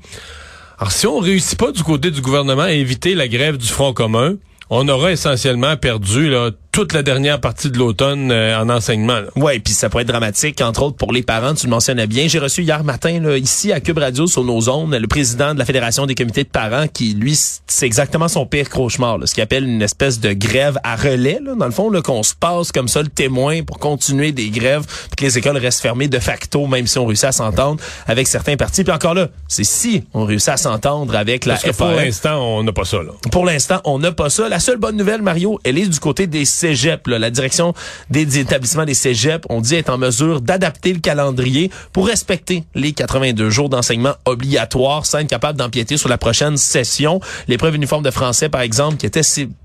Alors, 0.80 0.92
si 0.92 1.06
on 1.06 1.18
réussit 1.18 1.58
pas 1.58 1.72
du 1.72 1.82
côté 1.82 2.10
du 2.10 2.22
gouvernement 2.22 2.62
à 2.62 2.72
éviter 2.72 3.14
la 3.14 3.28
grève 3.28 3.58
du 3.58 3.66
Front 3.66 3.92
commun, 3.92 4.36
on 4.70 4.88
aura 4.88 5.12
essentiellement 5.12 5.76
perdu 5.76 6.30
là, 6.30 6.52
toute 6.72 6.92
la 6.92 7.02
dernière 7.02 7.40
partie 7.40 7.70
de 7.70 7.78
l'automne 7.78 8.30
euh, 8.30 8.58
en 8.58 8.68
enseignement. 8.68 9.20
Ouais, 9.36 9.58
puis 9.58 9.74
ça 9.74 9.88
pourrait 9.88 10.02
être 10.02 10.08
dramatique, 10.08 10.60
entre 10.60 10.84
autres 10.84 10.96
pour 10.96 11.12
les 11.12 11.22
parents, 11.22 11.54
tu 11.54 11.66
le 11.66 11.70
mentionnais 11.70 12.06
bien. 12.06 12.28
J'ai 12.28 12.38
reçu 12.38 12.62
hier 12.62 12.84
matin, 12.84 13.20
là, 13.20 13.36
ici 13.36 13.72
à 13.72 13.80
Cube 13.80 13.98
Radio, 13.98 14.26
sur 14.26 14.44
nos 14.44 14.60
zones, 14.60 14.96
le 14.96 15.06
président 15.08 15.52
de 15.54 15.58
la 15.58 15.64
Fédération 15.64 16.06
des 16.06 16.14
comités 16.14 16.44
de 16.44 16.48
parents, 16.48 16.86
qui, 16.86 17.14
lui, 17.14 17.36
c'est 17.66 17.86
exactement 17.86 18.28
son 18.28 18.46
pire 18.46 18.68
cauchemar, 18.70 19.18
là, 19.18 19.26
ce 19.26 19.34
qu'il 19.34 19.42
appelle 19.42 19.64
une 19.64 19.82
espèce 19.82 20.20
de 20.20 20.32
grève 20.32 20.78
à 20.84 20.96
relais, 20.96 21.40
là, 21.42 21.54
dans 21.54 21.66
le 21.66 21.72
fond, 21.72 21.90
là, 21.90 22.02
qu'on 22.02 22.22
se 22.22 22.34
passe 22.34 22.70
comme 22.72 22.88
ça 22.88 23.02
le 23.02 23.08
témoin 23.08 23.62
pour 23.62 23.78
continuer 23.78 24.32
des 24.32 24.50
grèves, 24.50 24.84
puis 24.86 25.16
que 25.16 25.24
les 25.24 25.38
écoles 25.38 25.56
restent 25.56 25.80
fermées 25.82 26.08
de 26.08 26.18
facto, 26.18 26.66
même 26.66 26.86
si 26.86 26.98
on 26.98 27.06
réussit 27.06 27.24
à 27.26 27.32
s'entendre 27.32 27.80
avec 28.06 28.28
certains 28.28 28.56
partis. 28.56 28.84
Puis 28.84 28.92
encore 28.92 29.14
là, 29.14 29.28
c'est 29.48 29.64
si 29.64 30.04
on 30.14 30.24
réussit 30.24 30.50
à 30.50 30.56
s'entendre 30.56 31.16
avec 31.16 31.46
la 31.46 31.54
Parce 31.54 31.64
que 31.64 31.70
pour 31.70 31.88
FAE. 31.90 31.96
l'instant, 32.04 32.42
on 32.42 32.62
n'a 32.62 32.72
pas 32.72 32.84
ça. 32.84 32.98
Là. 32.98 33.10
Pour 33.32 33.44
l'instant, 33.44 33.80
on 33.84 33.98
n'a 33.98 34.12
pas 34.12 34.30
ça. 34.30 34.48
La 34.48 34.60
seule 34.60 34.78
bonne 34.78 34.96
nouvelle, 34.96 35.22
Mario, 35.22 35.58
elle 35.64 35.78
est 35.78 35.86
du 35.86 35.98
côté 35.98 36.26
des 36.26 36.44
cégeps. 36.60 37.06
là. 37.06 37.18
La 37.18 37.30
direction 37.30 37.74
des 38.10 38.38
établissements 38.38 38.84
des 38.84 38.94
cégeps, 38.94 39.44
on 39.48 39.60
dit, 39.60 39.74
est 39.74 39.90
en 39.90 39.98
mesure 39.98 40.40
d'adapter 40.40 40.92
le 40.92 41.00
calendrier 41.00 41.70
pour 41.92 42.06
respecter 42.06 42.64
les 42.74 42.92
82 42.92 43.50
jours 43.50 43.68
d'enseignement 43.68 44.14
obligatoires 44.24 45.06
sans 45.06 45.18
être 45.18 45.28
capable 45.28 45.58
d'empiéter 45.58 45.96
sur 45.96 46.08
la 46.08 46.18
prochaine 46.18 46.56
session. 46.56 47.20
L'épreuve 47.48 47.74
uniforme 47.74 48.02
de 48.02 48.10
français, 48.10 48.48
par 48.48 48.60
exemple, 48.60 48.96
qui 48.96 49.06
était 49.06 49.22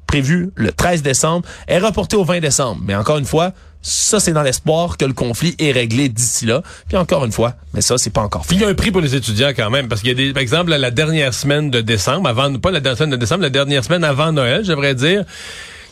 prévue 0.07 0.51
le 0.55 0.71
13 0.71 1.01
décembre, 1.01 1.47
est 1.67 1.79
reportée 1.79 2.15
au 2.15 2.23
20 2.23 2.39
décembre. 2.39 2.81
Mais 2.85 2.95
encore 2.95 3.17
une 3.17 3.25
fois, 3.25 3.53
ça, 3.81 4.19
c'est 4.19 4.33
dans 4.33 4.41
l'espoir 4.41 4.97
que 4.97 5.05
le 5.05 5.13
conflit 5.13 5.55
est 5.59 5.71
réglé 5.71 6.09
d'ici 6.09 6.47
là. 6.47 6.63
Puis 6.87 6.97
encore 6.97 7.23
une 7.23 7.31
fois, 7.31 7.53
mais 7.73 7.81
ça, 7.81 7.99
c'est 7.99 8.09
pas 8.09 8.21
encore 8.21 8.45
fait. 8.45 8.55
il 8.55 8.61
y 8.61 8.63
a 8.63 8.67
un 8.67 8.73
prix 8.73 8.89
pour 8.89 9.01
les 9.01 9.15
étudiants 9.15 9.51
quand 9.55 9.69
même, 9.69 9.87
parce 9.87 10.01
qu'il 10.01 10.09
y 10.09 10.11
a 10.11 10.15
des, 10.15 10.33
par 10.33 10.41
exemple, 10.41 10.71
la 10.71 10.91
dernière 10.91 11.35
semaine 11.35 11.69
de 11.69 11.81
décembre, 11.81 12.27
avant, 12.27 12.51
pas 12.57 12.71
la 12.71 12.79
dernière 12.79 12.97
semaine 12.97 13.11
de 13.11 13.15
décembre, 13.17 13.43
la 13.43 13.51
dernière 13.51 13.83
semaine 13.83 14.03
avant 14.03 14.31
Noël, 14.31 14.65
j'aimerais 14.65 14.95
dire, 14.95 15.23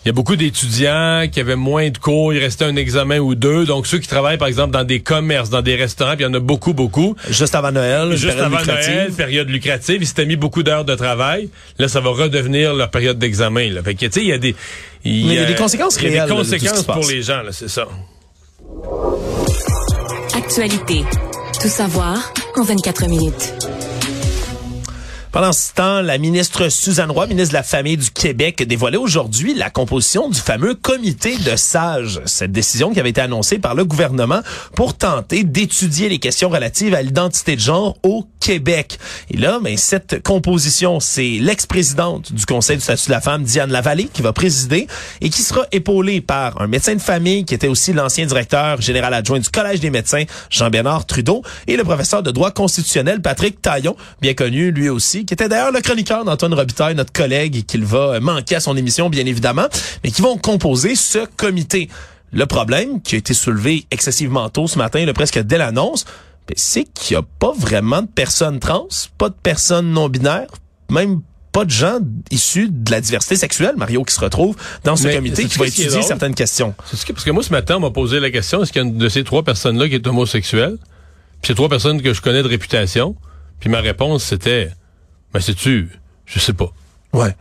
il 0.04 0.08
y 0.08 0.10
a 0.10 0.14
beaucoup 0.14 0.36
d'étudiants 0.36 1.28
qui 1.32 1.40
avaient 1.40 1.56
moins 1.56 1.90
de 1.90 1.98
cours, 1.98 2.34
il 2.34 2.40
restait 2.40 2.66
un 2.66 2.76
examen 2.76 3.20
ou 3.20 3.36
deux. 3.36 3.66
Donc 3.66 3.88
ceux 3.88 4.00
qui 4.00 4.08
travaillent, 4.10 4.38
par 4.38 4.50
exemple, 4.50 4.72
dans 4.72 4.84
des 4.84 5.00
commerces, 5.00 5.50
dans 5.50 5.62
des 5.62 5.76
restaurants, 5.76 6.16
puis 6.16 6.26
il 6.26 6.28
y 6.28 6.30
en 6.30 6.34
a 6.34 6.40
beaucoup, 6.40 6.74
beaucoup. 6.74 7.16
Juste 7.30 7.56
avant 7.56 7.72
Noël, 7.72 8.12
Juste 8.12 8.26
période 8.26 8.46
avant 8.46 8.58
lucrative. 8.58 8.94
Noël, 8.94 9.14
période 9.14 9.50
lucrative, 9.50 9.98
ils 10.02 10.08
s'étaient 10.08 10.26
mis 10.26 10.36
beaucoup 10.36 10.62
d'heures 10.62 10.84
de 10.84 10.96
travail. 10.96 11.50
Là, 11.80 11.88
ça 11.88 12.02
va 12.02 12.10
redevenir 12.10 12.74
leur 12.74 12.90
période 12.90 13.18
d'examen. 13.18 13.70
Là. 13.70 13.82
Fait 13.82 13.96
que, 13.96 14.06
tu 14.06 14.12
sais, 14.12 14.22
il 14.22 14.28
y 14.28 14.34
a 14.34 14.38
des... 14.38 14.56
Mais 15.06 15.12
il 15.12 15.34
y 15.34 15.40
a 15.40 15.46
des 15.46 15.56
conséquences 15.56 15.98
Il 16.02 16.04
y 16.04 16.18
a 16.18 16.26
réelles, 16.26 16.30
des 16.30 16.32
de 16.32 16.38
conséquences 16.38 16.84
pour 16.84 17.08
les 17.10 17.22
gens, 17.22 17.42
là, 17.42 17.52
c'est 17.52 17.70
ça. 17.70 17.88
Actualité. 20.36 21.04
Tout 21.62 21.70
savoir 21.70 22.34
en 22.58 22.64
24 22.64 23.08
minutes. 23.08 23.54
Pendant 25.34 25.52
ce 25.52 25.74
temps, 25.74 26.02
la 26.04 26.20
ministre 26.20 26.70
Suzanne 26.70 27.10
Roy, 27.10 27.26
ministre 27.26 27.54
de 27.54 27.58
la 27.58 27.64
Famille 27.64 27.98
du 27.98 28.12
Québec, 28.12 28.62
dévoilait 28.68 28.98
aujourd'hui 28.98 29.56
la 29.56 29.72
composition 29.72 30.30
du 30.30 30.40
fameux 30.40 30.76
comité 30.76 31.38
de 31.40 31.56
sages. 31.56 32.22
Cette 32.28 32.52
décision 32.52 32.94
qui 32.94 33.00
avait 33.00 33.10
été 33.10 33.22
annoncée 33.22 33.58
par 33.58 33.74
le 33.74 33.84
gouvernement 33.84 34.42
pour 34.76 34.96
tenter 34.96 35.44
d'étudier 35.44 36.08
les 36.08 36.20
questions 36.20 36.50
relatives 36.50 36.94
à 36.94 37.02
l'identité 37.02 37.56
de 37.56 37.62
genre 37.62 37.98
au 38.04 38.28
Québec. 38.40 39.00
Et 39.32 39.38
là, 39.38 39.60
mais 39.60 39.76
cette 39.76 40.22
composition, 40.22 41.00
c'est 41.00 41.40
l'ex-présidente 41.42 42.32
du 42.32 42.46
Conseil 42.46 42.78
du 42.78 42.84
statut 42.84 43.08
de 43.08 43.14
la 43.14 43.22
femme, 43.22 43.42
Diane 43.42 43.72
Lavallée, 43.72 44.10
qui 44.14 44.22
va 44.22 44.34
présider 44.34 44.88
et 45.22 45.32
qui 45.32 45.42
sera 45.42 45.66
épaulée 45.72 46.22
par 46.22 46.62
un 46.62 46.68
médecin 46.68 46.94
de 46.94 47.02
famille 47.02 47.44
qui 47.44 47.56
était 47.56 47.70
aussi 47.70 47.92
l'ancien 47.92 48.28
directeur 48.28 48.82
général 48.82 49.16
adjoint 49.16 49.40
du 49.40 49.50
Collège 49.50 49.80
des 49.80 49.90
médecins, 49.90 50.26
Jean-Bernard 50.52 51.08
Trudeau, 51.08 51.42
et 51.66 51.76
le 51.76 51.84
professeur 51.84 52.22
de 52.22 52.30
droit 52.30 52.52
constitutionnel, 52.52 53.20
Patrick 53.20 53.62
Taillon, 53.64 53.96
bien 54.22 54.36
connu 54.36 54.70
lui 54.72 54.90
aussi, 54.90 55.23
qui 55.26 55.34
était 55.34 55.48
d'ailleurs 55.50 55.72
le 55.72 55.82
chroniqueur 55.82 56.26
d'Antoine 56.26 56.54
Robitaille, 56.54 56.96
notre 56.96 57.12
collègue, 57.14 57.56
et 57.58 57.62
qu'il 57.64 57.86
va 57.86 58.20
manquer 58.20 58.56
à 58.56 58.60
son 58.60 58.76
émission, 58.78 59.10
bien 59.10 59.26
évidemment, 59.26 59.68
mais 60.04 60.12
qui 60.12 60.22
vont 60.22 60.38
composer 60.38 60.96
ce 60.96 61.20
comité. 61.38 61.90
Le 62.32 62.46
problème, 62.46 63.02
qui 63.02 63.16
a 63.16 63.18
été 63.20 63.34
soulevé 63.34 63.86
excessivement 63.92 64.50
tôt 64.50 64.68
ce 64.68 64.78
matin, 64.78 65.06
là, 65.06 65.14
presque 65.14 65.40
dès 65.40 65.58
l'annonce, 65.58 66.06
ben, 66.48 66.56
c'est 66.58 66.84
qu'il 66.86 67.16
n'y 67.16 67.22
a 67.22 67.26
pas 67.40 67.54
vraiment 67.58 68.02
de 68.02 68.08
personnes 68.08 68.60
trans, 68.60 68.88
pas 69.18 69.30
de 69.30 69.36
personnes 69.42 69.92
non-binaires, 69.92 70.48
même 70.90 71.22
pas 71.52 71.66
de 71.66 71.70
gens 71.70 72.00
issus 72.32 72.68
de 72.72 72.90
la 72.92 73.00
diversité 73.00 73.36
sexuelle, 73.36 73.76
Mario, 73.78 74.04
qui 74.04 74.14
se 74.16 74.20
retrouvent 74.20 74.56
dans 74.84 74.96
ce 74.96 75.04
Mais 75.08 75.16
comité 75.16 75.46
qui 75.46 75.60
va 75.60 75.68
étudier 75.68 76.02
certaines 76.02 76.34
questions. 76.34 76.74
C'est 76.90 76.98
ce 76.98 77.06
que- 77.06 77.14
parce 77.14 77.24
que 77.24 77.30
moi, 77.30 77.44
ce 77.44 77.52
matin, 77.52 77.76
on 77.78 77.80
m'a 77.82 77.92
posé 77.92 78.20
la 78.20 78.32
question, 78.32 78.64
est-ce 78.64 78.74
qu'il 78.74 78.82
y 78.82 78.86
a 78.86 78.88
une 78.88 78.98
de 78.98 79.08
ces 79.10 79.24
trois 79.24 79.44
personnes-là 79.44 79.88
qui 79.88 79.94
est 79.96 80.08
homosexuelle? 80.08 80.78
Puis 81.42 81.50
c'est 81.50 81.56
trois 81.56 81.70
personnes 81.70 82.02
que 82.02 82.12
je 82.14 82.22
connais 82.22 82.42
de 82.42 82.48
réputation. 82.48 83.16
Puis 83.60 83.70
ma 83.70 83.82
réponse, 83.82 84.24
c'était, 84.24 84.72
ben, 85.34 85.40
sais-tu, 85.40 85.90
je 86.26 86.40
sais 86.40 86.54
pas. 86.54 86.72
Ouais. 87.14 87.36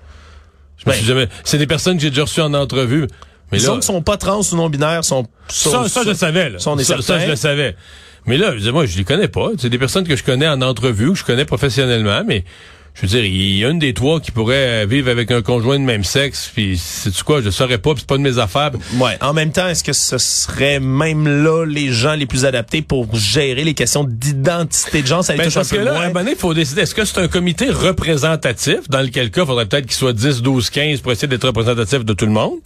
Je 0.78 0.84
me 0.84 0.92
Ben- 0.92 0.96
suis 0.96 1.06
jamais, 1.06 1.28
c'est 1.44 1.58
des 1.58 1.66
personnes 1.66 1.96
que 1.96 2.02
j'ai 2.02 2.10
déjà 2.10 2.22
reçues 2.22 2.40
en 2.40 2.54
entrevue. 2.54 3.06
Mais 3.50 3.58
Les 3.58 3.64
là, 3.64 3.74
autres 3.74 3.84
sont 3.84 4.02
pas 4.02 4.16
trans 4.16 4.40
ou 4.40 4.56
non-binaires, 4.56 5.04
sont... 5.04 5.26
ça, 5.48 5.86
ça, 5.88 6.02
je 6.02 6.08
le 6.08 6.14
savais, 6.14 6.50
là. 6.50 6.58
ça, 6.58 6.74
je 6.78 7.28
le 7.28 7.36
savais. 7.36 7.76
Mais 8.26 8.38
là, 8.38 8.52
je 8.52 8.58
disais, 8.58 8.72
moi, 8.72 8.86
je 8.86 8.96
les 8.96 9.04
connais 9.04 9.28
pas. 9.28 9.50
C'est 9.58 9.68
des 9.68 9.78
personnes 9.78 10.06
que 10.06 10.16
je 10.16 10.22
connais 10.24 10.48
en 10.48 10.62
entrevue, 10.62 11.12
que 11.12 11.18
je 11.18 11.24
connais 11.24 11.44
professionnellement, 11.44 12.22
mais 12.26 12.44
je 12.94 13.02
veux 13.02 13.08
dire, 13.08 13.24
il 13.24 13.56
y 13.58 13.64
a 13.64 13.70
une 13.70 13.78
des 13.78 13.94
trois 13.94 14.20
qui 14.20 14.30
pourrait 14.30 14.84
vivre 14.86 15.10
avec 15.10 15.30
un 15.30 15.40
conjoint 15.40 15.78
de 15.78 15.84
même 15.84 16.04
sexe, 16.04 16.50
puis 16.54 16.76
c'est 16.78 17.16
quoi, 17.22 17.40
je 17.40 17.48
saurais 17.50 17.78
pas, 17.78 17.92
puis 17.94 18.00
c'est 18.00 18.06
pas 18.08 18.18
de 18.18 18.22
mes 18.22 18.38
affaires. 18.38 18.70
Ouais. 18.94 19.16
En 19.22 19.32
même 19.32 19.50
temps, 19.50 19.66
est-ce 19.68 19.82
que 19.82 19.92
ce 19.94 20.18
serait 20.18 20.78
même 20.78 21.26
là 21.26 21.64
les 21.64 21.90
gens 21.90 22.14
les 22.14 22.26
plus 22.26 22.44
adaptés 22.44 22.82
pour 22.82 23.08
gérer 23.16 23.64
les 23.64 23.74
questions 23.74 24.04
d'identité 24.04 25.02
de 25.02 25.06
genre? 25.06 25.24
Ça 25.24 25.34
Ben, 25.34 25.44
touche 25.44 25.56
un 25.56 25.60
parce 25.60 25.70
que 25.70 25.76
là, 25.76 25.90
à 25.92 25.94
un 25.94 25.96
moins. 25.98 26.08
moment 26.08 26.20
donné, 26.20 26.32
il 26.32 26.38
faut 26.38 26.52
décider, 26.54 26.82
est-ce 26.82 26.94
que 26.94 27.04
c'est 27.04 27.18
un 27.18 27.28
comité 27.28 27.70
représentatif, 27.70 28.88
dans 28.90 29.00
lequel 29.00 29.30
cas, 29.30 29.42
il 29.42 29.46
faudrait 29.46 29.66
peut-être 29.66 29.86
qu'il 29.86 29.94
soit 29.96 30.12
10, 30.12 30.42
12, 30.42 30.70
15 30.70 31.00
pour 31.00 31.12
essayer 31.12 31.28
d'être 31.28 31.46
représentatif 31.46 32.04
de 32.04 32.12
tout 32.12 32.26
le 32.26 32.32
monde, 32.32 32.58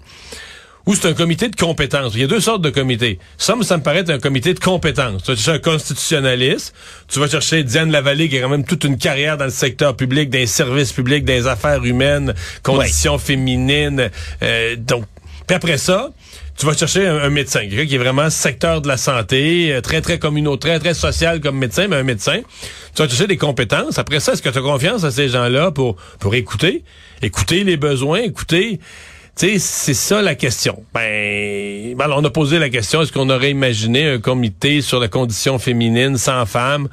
ou 0.87 0.95
c'est 0.95 1.09
un 1.09 1.15
comité 1.15 1.49
de 1.49 1.57
compétences. 1.57 2.15
Il 2.15 2.21
y 2.21 2.25
a 2.25 2.29
deux 2.29 2.41
sortes 2.41 2.63
de 2.63 2.71
comités. 2.71 3.19
Ça, 3.39 3.55
ça 3.63 3.77
me 3.77 3.83
paraît 3.83 3.99
être 3.99 4.11
un 4.11 4.21
comité 4.21 4.55
de 4.55 4.61
compétences. 4.61 5.25
Tu 5.25 5.33
vas 5.33 5.37
chercher 5.37 5.51
un 5.51 5.59
constitutionnaliste, 5.59 6.75
tu 7.09 7.19
vas 7.19 7.29
chercher 7.29 7.65
Diane 7.65 7.91
Lavallée, 7.91 8.29
qui 8.29 8.39
a 8.39 8.43
quand 8.43 8.49
même 8.49 8.65
toute 8.65 8.85
une 8.85 8.97
carrière 8.97 9.37
dans 9.37 9.45
le 9.47 9.51
secteur 9.51 9.97
public, 9.97 10.31
des 10.31 10.47
services 10.47 10.93
publics, 10.93 11.25
des 11.25 11.47
affaires 11.47 11.85
humaines, 11.85 12.35
conditions 12.63 13.19
féminines. 13.19 14.11
euh, 14.43 14.77
donc, 14.77 15.05
puis 15.47 15.55
après 15.55 15.79
ça, 15.79 16.11
tu 16.59 16.67
vas 16.67 16.73
chercher 16.73 17.07
un, 17.07 17.19
un 17.19 17.31
médecin, 17.31 17.61
quelqu'un 17.61 17.87
qui 17.87 17.95
est 17.97 17.99
vraiment 17.99 18.31
secteur 18.31 18.81
de 18.81 18.89
la 18.89 18.97
santé, 18.97 19.73
euh, 19.73 19.81
très, 19.81 20.01
très 20.01 20.19
communautaire, 20.19 20.81
très, 20.81 20.93
très 20.93 20.95
social 20.95 21.41
comme 21.41 21.59
médecin, 21.59 21.87
mais 21.89 21.97
un 21.97 22.03
médecin. 22.03 22.41
Tu 22.95 23.03
vas 23.03 23.09
chercher 23.09 23.27
des 23.27 23.37
compétences. 23.37 23.99
Après 23.99 24.21
ça, 24.21 24.33
est-ce 24.33 24.43
que 24.43 24.49
tu 24.49 24.59
as 24.59 24.63
confiance 24.63 25.05
à 25.05 25.11
ces 25.11 25.29
gens-là 25.29 25.71
pour, 25.71 25.97
pour 26.19 26.35
écouter, 26.35 26.83
écouter 27.23 27.65
les 27.65 27.77
besoins, 27.77 28.21
écouter... 28.21 28.79
Sais, 29.39 29.59
c'est 29.59 29.93
ça 29.93 30.23
la 30.23 30.35
question. 30.35 30.83
Ben, 30.95 31.95
ben, 31.95 32.11
on 32.17 32.25
a 32.25 32.31
posé 32.31 32.59
la 32.59 32.71
question, 32.71 33.03
est-ce 33.03 33.13
qu'on 33.13 33.29
aurait 33.29 33.51
imaginé 33.51 34.09
un 34.09 34.19
comité 34.19 34.81
sur 34.81 34.99
la 34.99 35.09
condition 35.09 35.59
féminine 35.59 36.17
sans 36.17 36.47
femmes? 36.47 36.89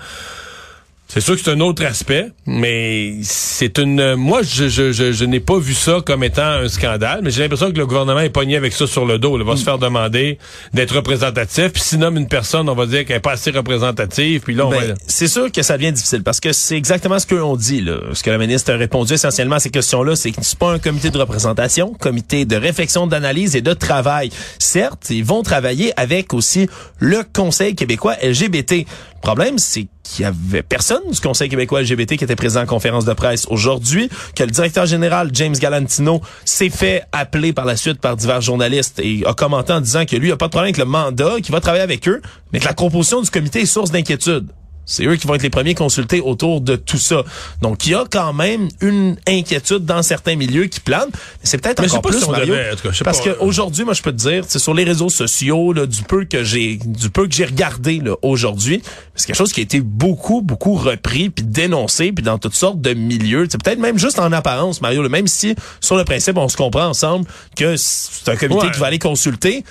C'est 1.13 1.21
sûr 1.21 1.35
que 1.35 1.41
c'est 1.43 1.51
un 1.51 1.59
autre 1.59 1.85
aspect, 1.85 2.29
mais 2.47 3.17
c'est 3.21 3.77
une. 3.77 4.15
Moi, 4.15 4.41
je, 4.41 4.67
je, 4.67 4.91
je, 4.91 5.11
je 5.11 5.25
n'ai 5.25 5.39
pas 5.39 5.59
vu 5.59 5.75
ça 5.75 5.99
comme 6.03 6.23
étant 6.23 6.41
un 6.41 6.67
scandale, 6.67 7.19
mais 7.23 7.29
j'ai 7.29 7.43
l'impression 7.43 7.71
que 7.71 7.77
le 7.77 7.85
gouvernement 7.85 8.21
est 8.21 8.31
pogné 8.31 8.55
avec 8.57 8.73
ça 8.73 8.87
sur 8.87 9.05
le 9.05 9.19
dos. 9.19 9.37
Il 9.37 9.43
va 9.45 9.55
se 9.55 9.63
faire 9.63 9.77
demander 9.77 10.39
d'être 10.73 10.95
représentatif, 10.95 11.71
puis 11.71 11.83
s'il 11.83 11.99
nomme 11.99 12.17
une 12.17 12.27
personne, 12.27 12.67
on 12.67 12.73
va 12.73 12.87
dire 12.87 13.05
qu'elle 13.05 13.17
n'est 13.17 13.21
pas 13.21 13.33
assez 13.33 13.51
représentative, 13.51 14.41
puis 14.41 14.55
là, 14.55 14.65
on 14.65 14.71
Ben, 14.71 14.87
va. 14.87 14.93
c'est 15.05 15.27
sûr 15.27 15.51
que 15.51 15.61
ça 15.61 15.77
devient 15.77 15.91
difficile 15.91 16.23
parce 16.23 16.39
que 16.39 16.51
c'est 16.51 16.77
exactement 16.77 17.19
ce 17.19 17.27
qu'eux 17.27 17.43
ont 17.43 17.55
dit. 17.57 17.81
Là. 17.81 17.97
Ce 18.13 18.23
que 18.23 18.31
la 18.31 18.39
ministre 18.39 18.73
a 18.73 18.77
répondu 18.77 19.13
essentiellement 19.13 19.57
à 19.57 19.59
ces 19.59 19.69
questions-là, 19.69 20.15
c'est 20.15 20.31
que 20.31 20.37
c'est 20.41 20.57
pas 20.57 20.71
un 20.73 20.79
comité 20.79 21.11
de 21.11 21.17
représentation, 21.19 21.93
comité 21.93 22.45
de 22.45 22.55
réflexion, 22.55 23.05
d'analyse 23.05 23.55
et 23.55 23.61
de 23.61 23.73
travail. 23.73 24.31
Certes, 24.57 25.11
ils 25.11 25.23
vont 25.23 25.43
travailler 25.43 25.93
avec 25.95 26.33
aussi 26.33 26.67
le 26.97 27.21
Conseil 27.31 27.75
québécois 27.75 28.15
LGBT. 28.23 28.87
Problème, 29.23 29.57
c'est 29.57 29.87
qu'il 30.03 30.23
y 30.23 30.25
avait 30.25 30.63
personne 30.63 31.09
du 31.09 31.19
Conseil 31.21 31.47
québécois 31.47 31.81
LGBT 31.81 32.17
qui 32.17 32.25
était 32.25 32.35
présent 32.35 32.63
en 32.63 32.65
conférence 32.65 33.05
de 33.05 33.13
presse 33.13 33.47
aujourd'hui, 33.49 34.09
que 34.35 34.43
le 34.43 34.51
directeur 34.51 34.85
général 34.85 35.29
James 35.31 35.55
Galantino 35.55 36.21
s'est 36.43 36.69
fait 36.69 37.03
appeler 37.13 37.53
par 37.53 37.63
la 37.63 37.77
suite 37.77 38.01
par 38.01 38.17
divers 38.17 38.41
journalistes 38.41 38.99
et 38.99 39.23
a 39.25 39.33
commenté 39.33 39.71
en 39.71 39.79
disant 39.79 40.05
que 40.05 40.17
lui 40.17 40.33
a 40.33 40.35
pas 40.35 40.47
de 40.47 40.51
problème 40.51 40.65
avec 40.65 40.77
le 40.77 40.83
mandat, 40.83 41.39
qu'il 41.41 41.53
va 41.53 41.61
travailler 41.61 41.83
avec 41.83 42.05
eux, 42.09 42.21
mais 42.51 42.59
que 42.59 42.65
la 42.65 42.73
composition 42.73 43.21
du 43.21 43.29
comité 43.29 43.61
est 43.61 43.65
source 43.65 43.91
d'inquiétude. 43.91 44.49
C'est 44.85 45.05
eux 45.05 45.15
qui 45.15 45.27
vont 45.27 45.35
être 45.35 45.43
les 45.43 45.49
premiers 45.49 45.75
consultés 45.75 46.19
autour 46.19 46.59
de 46.61 46.75
tout 46.75 46.97
ça. 46.97 47.23
Donc, 47.61 47.85
il 47.85 47.91
y 47.91 47.95
a 47.95 48.03
quand 48.09 48.33
même 48.33 48.67
une 48.81 49.15
inquiétude 49.27 49.85
dans 49.85 50.03
certains 50.03 50.35
milieux 50.35 50.65
qui 50.65 50.79
plane. 50.81 51.07
C'est 51.41 51.57
peut-être 51.57 51.81
encore 51.83 52.01
plus, 52.01 52.19
si 52.21 52.29
Mario, 52.29 52.47
devait, 52.53 52.71
en 52.71 52.75
tout 52.75 52.83
cas, 52.83 52.91
je 52.91 52.97
sais 52.97 53.03
parce 53.03 53.21
pas. 53.21 53.33
qu'aujourd'hui, 53.33 53.85
moi, 53.85 53.93
je 53.93 54.01
peux 54.01 54.11
te 54.11 54.17
dire, 54.17 54.43
c'est 54.47 54.59
sur 54.59 54.73
les 54.73 54.83
réseaux 54.83 55.09
sociaux, 55.09 55.71
là, 55.73 55.85
du 55.85 56.03
peu 56.03 56.25
que 56.25 56.43
j'ai, 56.43 56.77
du 56.83 57.09
peu 57.09 57.27
que 57.27 57.33
j'ai 57.33 57.45
regardé 57.45 57.99
là, 57.99 58.15
aujourd'hui, 58.21 58.81
c'est 59.15 59.27
quelque 59.27 59.35
chose 59.37 59.53
qui 59.53 59.61
a 59.61 59.63
été 59.63 59.79
beaucoup, 59.79 60.41
beaucoup 60.41 60.73
repris, 60.75 61.29
puis 61.29 61.45
dénoncé, 61.45 62.11
puis 62.11 62.23
dans 62.23 62.37
toutes 62.37 62.55
sortes 62.55 62.81
de 62.81 62.93
milieux. 62.93 63.47
C'est 63.49 63.63
peut-être 63.63 63.79
même 63.79 63.97
juste 63.97 64.19
en 64.19 64.31
apparence, 64.31 64.81
Mario, 64.81 65.01
là, 65.01 65.09
même 65.09 65.27
si 65.27 65.55
sur 65.79 65.95
le 65.95 66.03
principe, 66.03 66.37
on 66.37 66.49
se 66.49 66.57
comprend 66.57 66.87
ensemble 66.87 67.25
que 67.55 67.77
c'est 67.77 68.29
un 68.29 68.35
comité 68.35 68.65
Ouais. 68.65 68.71
qui 68.71 68.79
va 68.79 68.87
aller 68.87 68.99
consulter. 68.99 69.63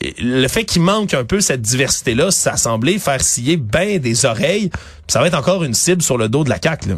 Le 0.00 0.48
fait 0.48 0.64
qu'il 0.64 0.82
manque 0.82 1.14
un 1.14 1.24
peu 1.24 1.40
cette 1.40 1.62
diversité-là, 1.62 2.30
ça 2.30 2.52
a 2.52 2.56
semblé 2.56 2.98
faire 2.98 3.20
scier 3.20 3.56
bien 3.56 3.98
des 3.98 4.24
oreilles. 4.24 4.70
Ça 5.06 5.20
va 5.20 5.26
être 5.26 5.38
encore 5.38 5.64
une 5.64 5.74
cible 5.74 6.02
sur 6.02 6.16
le 6.16 6.28
dos 6.28 6.44
de 6.44 6.50
la 6.50 6.58
CAQ. 6.62 6.88
Là. 6.88 6.94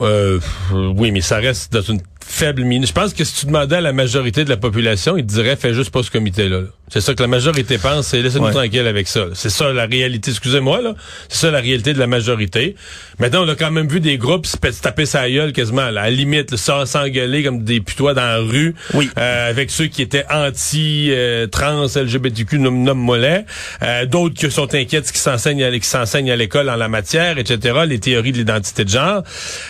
Euh, 0.00 0.40
oui, 0.72 1.12
mais 1.12 1.20
ça 1.20 1.36
reste 1.36 1.72
dans 1.72 1.82
une 1.82 2.00
faible 2.26 2.62
mine. 2.64 2.86
Je 2.86 2.92
pense 2.92 3.12
que 3.14 3.22
si 3.24 3.34
tu 3.40 3.46
demandais 3.46 3.76
à 3.76 3.80
la 3.80 3.92
majorité 3.92 4.44
de 4.44 4.50
la 4.50 4.56
population, 4.56 5.16
ils 5.16 5.24
te 5.26 5.32
diraient 5.32 5.56
fais 5.56 5.74
juste 5.74 5.90
pas 5.90 6.02
ce 6.02 6.10
comité-là. 6.10 6.60
là. 6.62 6.66
C'est 6.88 7.00
ça 7.00 7.14
que 7.14 7.22
la 7.22 7.28
majorité 7.28 7.78
pense, 7.78 8.08
c'est 8.08 8.20
laissez-nous 8.22 8.46
Ouais. 8.46 8.52
tranquille 8.52 8.86
avec 8.86 9.08
ça. 9.08 9.26
C'est 9.34 9.48
ça 9.50 9.72
la 9.72 9.86
réalité, 9.86 10.30
excusez-moi, 10.30 10.82
là. 10.82 10.94
C'est 11.28 11.38
ça 11.46 11.50
la 11.50 11.60
réalité 11.60 11.92
de 11.94 11.98
la 11.98 12.06
majorité. 12.06 12.76
Maintenant, 13.18 13.44
on 13.44 13.48
a 13.48 13.54
quand 13.54 13.70
même 13.70 13.88
vu 13.88 14.00
des 14.00 14.18
groupes 14.18 14.46
se, 14.46 14.56
pe- 14.56 14.70
se 14.72 14.82
taper 14.82 15.06
sa 15.06 15.28
gueule 15.30 15.52
quasiment, 15.52 15.82
là, 15.90 16.02
à 16.02 16.04
la 16.04 16.10
limite, 16.10 16.50
là, 16.50 16.56
sans- 16.56 16.84
s'engueuler 16.86 17.42
comme 17.42 17.64
des 17.64 17.80
putois 17.80 18.14
dans 18.14 18.22
la 18.22 18.38
rue, 18.38 18.74
Oui. 18.92 19.08
euh, 19.18 19.50
avec 19.50 19.70
ceux 19.70 19.86
qui 19.86 20.02
étaient 20.02 20.26
anti-trans, 20.30 21.86
LGBTQ, 21.96 22.58
nomme, 22.58 22.82
nomme 22.82 22.98
mollet, 23.00 23.44
euh, 23.82 24.06
d'autres 24.06 24.34
qui 24.34 24.50
sont 24.50 24.72
inquiets 24.74 25.00
de 25.00 25.06
ce 25.06 25.12
qui 25.12 25.18
s'enseigne 25.20 25.62
à, 25.64 25.70
l'é- 25.70 25.80
qui 25.80 25.88
s'enseigne 25.88 26.30
à 26.30 26.36
l'école 26.36 26.68
en 26.68 26.76
la 26.76 26.88
matière, 26.88 27.38
etc., 27.38 27.78
les 27.86 27.98
théories 27.98 28.32
de 28.32 28.38
l'identité 28.38 28.84
de 28.84 28.90
genre. 28.90 29.22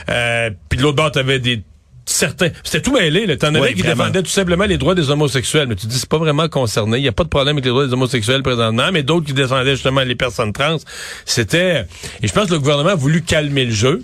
Euh, 0.08 0.50
Puis 0.68 0.78
de 0.78 0.82
l'autre 0.82 0.96
bord, 0.96 1.12
t'avais 1.12 1.38
des 1.38 1.62
certains. 2.06 2.50
C'était 2.62 2.82
tout 2.82 2.92
mêlé. 2.92 3.36
T'en 3.36 3.48
avais 3.48 3.60
Oui, 3.60 3.74
qui 3.74 3.82
défendaient 3.82 4.22
tout 4.22 4.30
simplement 4.30 4.64
les 4.64 4.78
droits 4.78 4.94
des 4.94 5.10
homosexuels. 5.10 5.66
Mais 5.68 5.76
tu 5.76 5.86
dis, 5.86 5.98
c'est 5.98 6.08
pas 6.08 6.18
vraiment 6.18 6.48
concerné. 6.48 6.98
Il 6.98 7.02
n'y 7.02 7.08
a 7.08 7.12
pas 7.12 7.24
de 7.24 7.28
problème 7.28 7.56
avec 7.56 7.64
les 7.64 7.70
droits 7.70 7.86
des 7.86 7.92
homosexuels 7.92 8.42
présentement, 8.42 8.90
mais 8.92 9.02
d'autres 9.02 9.26
qui 9.26 9.32
défendaient 9.32 9.72
justement 9.72 10.02
les 10.02 10.14
personnes 10.14 10.52
trans. 10.52 10.76
C'était... 11.24 11.86
Et 12.22 12.28
je 12.28 12.32
pense 12.32 12.48
que 12.48 12.52
le 12.54 12.60
gouvernement 12.60 12.90
a 12.90 12.94
voulu 12.96 13.22
calmer 13.22 13.64
le 13.64 13.72
jeu. 13.72 14.02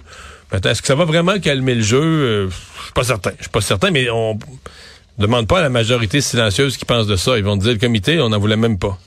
Est-ce 0.52 0.80
que 0.80 0.88
ça 0.88 0.95
va 0.95 1.04
vraiment 1.04 1.38
calmer 1.38 1.76
le 1.76 1.83
jeu? 1.83 2.00
Euh, 2.02 2.49
je 2.50 2.85
suis 2.85 2.92
pas 2.92 3.04
certain. 3.04 3.30
Je 3.38 3.45
suis 3.45 3.50
pas 3.50 3.61
certain, 3.61 3.90
mais 3.90 4.11
on 4.11 4.38
demande 5.19 5.47
pas 5.47 5.59
à 5.59 5.62
la 5.62 5.69
majorité 5.69 6.21
silencieuse 6.21 6.76
qui 6.76 6.85
pense 6.85 7.07
de 7.07 7.16
ça. 7.16 7.37
Ils 7.38 7.45
vont 7.45 7.57
te 7.57 7.62
dire, 7.62 7.73
le 7.73 7.78
comité, 7.78 8.21
on 8.21 8.30
n'en 8.30 8.38
voulait 8.38 8.57
même 8.57 8.78
pas. 8.78 8.99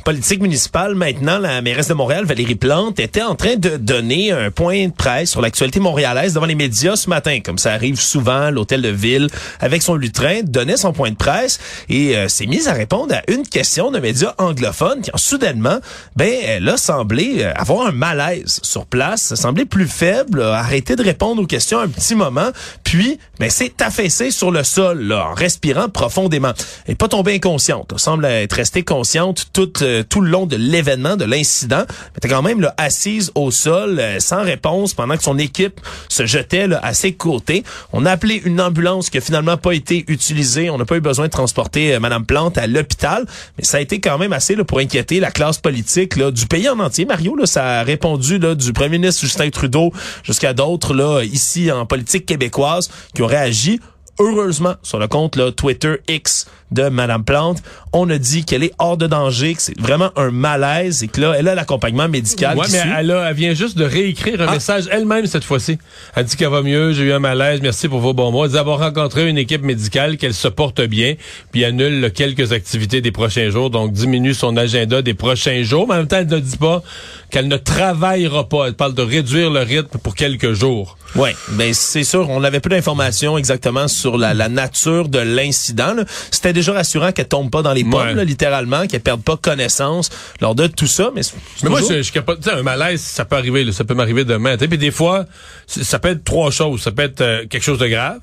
Politique 0.00 0.40
municipale, 0.40 0.94
maintenant, 0.94 1.38
la 1.38 1.62
mairesse 1.62 1.88
de 1.88 1.94
Montréal, 1.94 2.24
Valérie 2.24 2.54
Plante, 2.54 2.98
était 2.98 3.22
en 3.22 3.34
train 3.34 3.56
de 3.56 3.76
donner 3.76 4.32
un 4.32 4.50
point 4.50 4.88
de 4.88 4.92
presse 4.92 5.30
sur 5.30 5.40
l'actualité 5.40 5.80
montréalaise 5.80 6.34
devant 6.34 6.46
les 6.46 6.54
médias 6.54 6.96
ce 6.96 7.08
matin. 7.08 7.40
Comme 7.44 7.58
ça 7.58 7.72
arrive 7.72 8.00
souvent, 8.00 8.50
l'hôtel 8.50 8.82
de 8.82 8.88
ville, 8.88 9.28
avec 9.60 9.82
son 9.82 9.94
lutrin, 9.94 10.40
donnait 10.42 10.76
son 10.76 10.92
point 10.92 11.10
de 11.10 11.16
presse 11.16 11.58
et 11.88 12.16
euh, 12.16 12.28
s'est 12.28 12.46
mise 12.46 12.68
à 12.68 12.72
répondre 12.72 13.14
à 13.14 13.22
une 13.30 13.46
question 13.46 13.90
d'un 13.90 14.00
média 14.00 14.34
anglophone 14.38 15.02
qui, 15.02 15.10
en 15.12 15.18
soudainement, 15.18 15.78
ben, 16.16 16.32
elle 16.44 16.68
a 16.68 16.76
semblé 16.76 17.42
euh, 17.42 17.52
avoir 17.54 17.86
un 17.86 17.92
malaise 17.92 18.60
sur 18.62 18.86
place, 18.86 19.34
semblait 19.34 19.64
plus 19.64 19.88
faible, 19.88 20.42
a 20.42 20.58
arrêté 20.58 20.96
de 20.96 21.02
répondre 21.02 21.42
aux 21.42 21.46
questions 21.46 21.78
un 21.78 21.88
petit 21.88 22.14
moment, 22.14 22.50
puis, 22.84 23.18
ben, 23.38 23.50
s'est 23.50 23.74
affaissé 23.80 24.30
sur 24.30 24.50
le 24.50 24.64
sol, 24.64 25.00
là, 25.02 25.28
en 25.30 25.34
respirant 25.34 25.88
profondément. 25.88 26.52
Elle 26.86 26.92
est 26.92 26.96
pas 26.96 27.08
tombée 27.08 27.34
inconsciente, 27.34 27.92
semble 27.98 28.24
être 28.24 28.54
restée 28.54 28.82
consciente 28.82 29.46
toute 29.52 29.82
euh, 29.90 30.02
tout 30.08 30.20
le 30.20 30.30
long 30.30 30.46
de 30.46 30.56
l'événement, 30.56 31.16
de 31.16 31.24
l'incident, 31.24 31.84
était 32.16 32.28
quand 32.28 32.42
même 32.42 32.60
là, 32.60 32.74
assise 32.76 33.32
au 33.34 33.50
sol, 33.50 33.98
euh, 33.98 34.20
sans 34.20 34.42
réponse, 34.42 34.94
pendant 34.94 35.16
que 35.16 35.22
son 35.22 35.38
équipe 35.38 35.80
se 36.08 36.26
jetait 36.26 36.66
là, 36.66 36.80
à 36.82 36.94
ses 36.94 37.12
côtés. 37.12 37.64
On 37.92 38.06
a 38.06 38.10
appelé 38.10 38.40
une 38.44 38.60
ambulance 38.60 39.10
qui 39.10 39.18
a 39.18 39.20
finalement 39.20 39.56
pas 39.56 39.72
été 39.72 40.04
utilisée. 40.08 40.70
On 40.70 40.78
n'a 40.78 40.84
pas 40.84 40.96
eu 40.96 41.00
besoin 41.00 41.26
de 41.26 41.32
transporter 41.32 41.94
euh, 41.94 42.00
Madame 42.00 42.24
Plante 42.24 42.58
à 42.58 42.66
l'hôpital, 42.66 43.26
mais 43.58 43.64
ça 43.64 43.78
a 43.78 43.80
été 43.80 44.00
quand 44.00 44.18
même 44.18 44.32
assez 44.32 44.54
là, 44.54 44.64
pour 44.64 44.78
inquiéter 44.78 45.20
la 45.20 45.30
classe 45.30 45.58
politique 45.58 46.18
du 46.18 46.46
pays 46.46 46.68
en 46.68 46.78
entier. 46.78 47.04
Mario, 47.04 47.36
là, 47.36 47.46
ça 47.46 47.80
a 47.80 47.82
répondu 47.82 48.38
là, 48.38 48.54
du 48.54 48.72
premier 48.72 48.98
ministre 48.98 49.22
Justin 49.22 49.50
Trudeau 49.50 49.92
jusqu'à 50.22 50.52
d'autres 50.52 51.24
ici 51.24 51.70
en 51.70 51.86
politique 51.86 52.26
québécoise 52.26 52.90
qui 53.14 53.22
ont 53.22 53.26
réagi 53.26 53.80
heureusement 54.18 54.74
sur 54.82 54.98
le 54.98 55.08
compte 55.08 55.36
là, 55.36 55.50
Twitter 55.50 55.96
X 56.08 56.46
de 56.70 56.88
Madame 56.88 57.24
Plante. 57.24 57.62
On 57.92 58.08
a 58.10 58.18
dit 58.18 58.44
qu'elle 58.44 58.62
est 58.62 58.72
hors 58.78 58.96
de 58.96 59.06
danger, 59.06 59.54
que 59.54 59.62
c'est 59.62 59.78
vraiment 59.80 60.10
un 60.16 60.30
malaise 60.30 61.02
et 61.02 61.08
que 61.08 61.20
là, 61.20 61.34
elle 61.36 61.48
a 61.48 61.54
l'accompagnement 61.54 62.08
médical. 62.08 62.56
Ouais, 62.56 62.66
qui 62.66 62.72
mais 62.72 62.80
suit. 62.80 62.90
elle, 62.96 63.10
a- 63.10 63.30
elle 63.30 63.36
vient 63.36 63.54
juste 63.54 63.76
de 63.76 63.84
réécrire 63.84 64.40
un 64.42 64.46
Ah. 64.48 64.52
message 64.52 64.84
elle-même 64.92 65.26
cette 65.26 65.44
fois-ci. 65.44 65.78
Elle 66.14 66.24
dit 66.26 66.36
qu'elle 66.36 66.48
va 66.50 66.62
mieux, 66.62 66.92
j'ai 66.92 67.02
eu 67.04 67.12
un 67.12 67.18
malaise, 67.18 67.60
merci 67.62 67.88
pour 67.88 68.00
vos 68.00 68.14
bons 68.14 68.30
mots. 68.30 68.44
Elle 68.44 68.52
dit 68.52 68.58
avoir 68.58 68.78
rencontré 68.78 69.28
une 69.28 69.38
équipe 69.38 69.62
médicale, 69.62 70.16
qu'elle 70.16 70.34
se 70.34 70.48
porte 70.48 70.80
bien, 70.82 71.14
puis 71.52 71.64
annule 71.64 72.12
quelques 72.12 72.52
activités 72.52 73.00
des 73.00 73.12
prochains 73.12 73.50
jours, 73.50 73.70
donc 73.70 73.92
diminue 73.92 74.34
son 74.34 74.56
agenda 74.56 75.02
des 75.02 75.14
prochains 75.14 75.62
jours. 75.62 75.86
Mais 75.88 75.94
en 75.94 75.98
même 75.98 76.06
temps, 76.06 76.18
elle 76.18 76.26
ne 76.28 76.38
dit 76.38 76.56
pas 76.56 76.82
qu'elle 77.30 77.48
ne 77.48 77.56
travaillera 77.56 78.48
pas. 78.48 78.66
Elle 78.68 78.74
parle 78.74 78.94
de 78.94 79.02
réduire 79.02 79.50
le 79.50 79.60
rythme 79.60 79.98
pour 79.98 80.14
quelques 80.14 80.52
jours. 80.52 80.96
Ouais, 81.16 81.34
ben 81.50 81.74
c'est 81.74 82.04
sûr, 82.04 82.30
on 82.30 82.44
avait 82.44 82.60
peu 82.60 82.70
d'informations 82.70 83.36
exactement 83.36 83.88
sur 83.88 84.16
la, 84.16 84.32
la 84.32 84.48
nature 84.48 85.08
de 85.08 85.18
l'incident. 85.18 85.94
C'était 86.30 86.52
déjà 86.60 86.72
rassurant 86.72 87.12
qu'elle 87.12 87.28
tombe 87.28 87.50
pas 87.50 87.62
dans 87.62 87.72
les 87.72 87.84
pommes, 87.84 87.94
Ouais. 88.08 88.14
là, 88.14 88.24
littéralement, 88.24 88.86
qu'elle 88.86 89.00
perde 89.00 89.22
pas 89.22 89.36
connaissance 89.36 90.10
lors 90.40 90.54
de 90.54 90.66
tout 90.66 90.86
ça. 90.86 91.10
Mais, 91.14 91.22
Mais 91.62 91.68
moi, 91.70 91.80
toujours- 91.80 91.96
je, 91.96 92.02
je 92.02 92.12
capote. 92.12 92.46
Un 92.48 92.62
malaise, 92.62 93.00
ça 93.00 93.24
peut 93.24 93.36
arriver, 93.36 93.64
là, 93.64 93.72
ça 93.72 93.84
peut 93.84 93.94
m'arriver 93.94 94.24
demain. 94.24 94.56
Puis 94.56 94.78
des 94.78 94.90
fois, 94.90 95.24
ça 95.66 95.98
peut 95.98 96.08
être 96.10 96.24
trois 96.24 96.50
choses. 96.50 96.82
Ça 96.82 96.92
peut 96.92 97.02
être 97.02 97.20
euh, 97.20 97.46
quelque 97.46 97.62
chose 97.64 97.78
de 97.78 97.86
grave. 97.88 98.20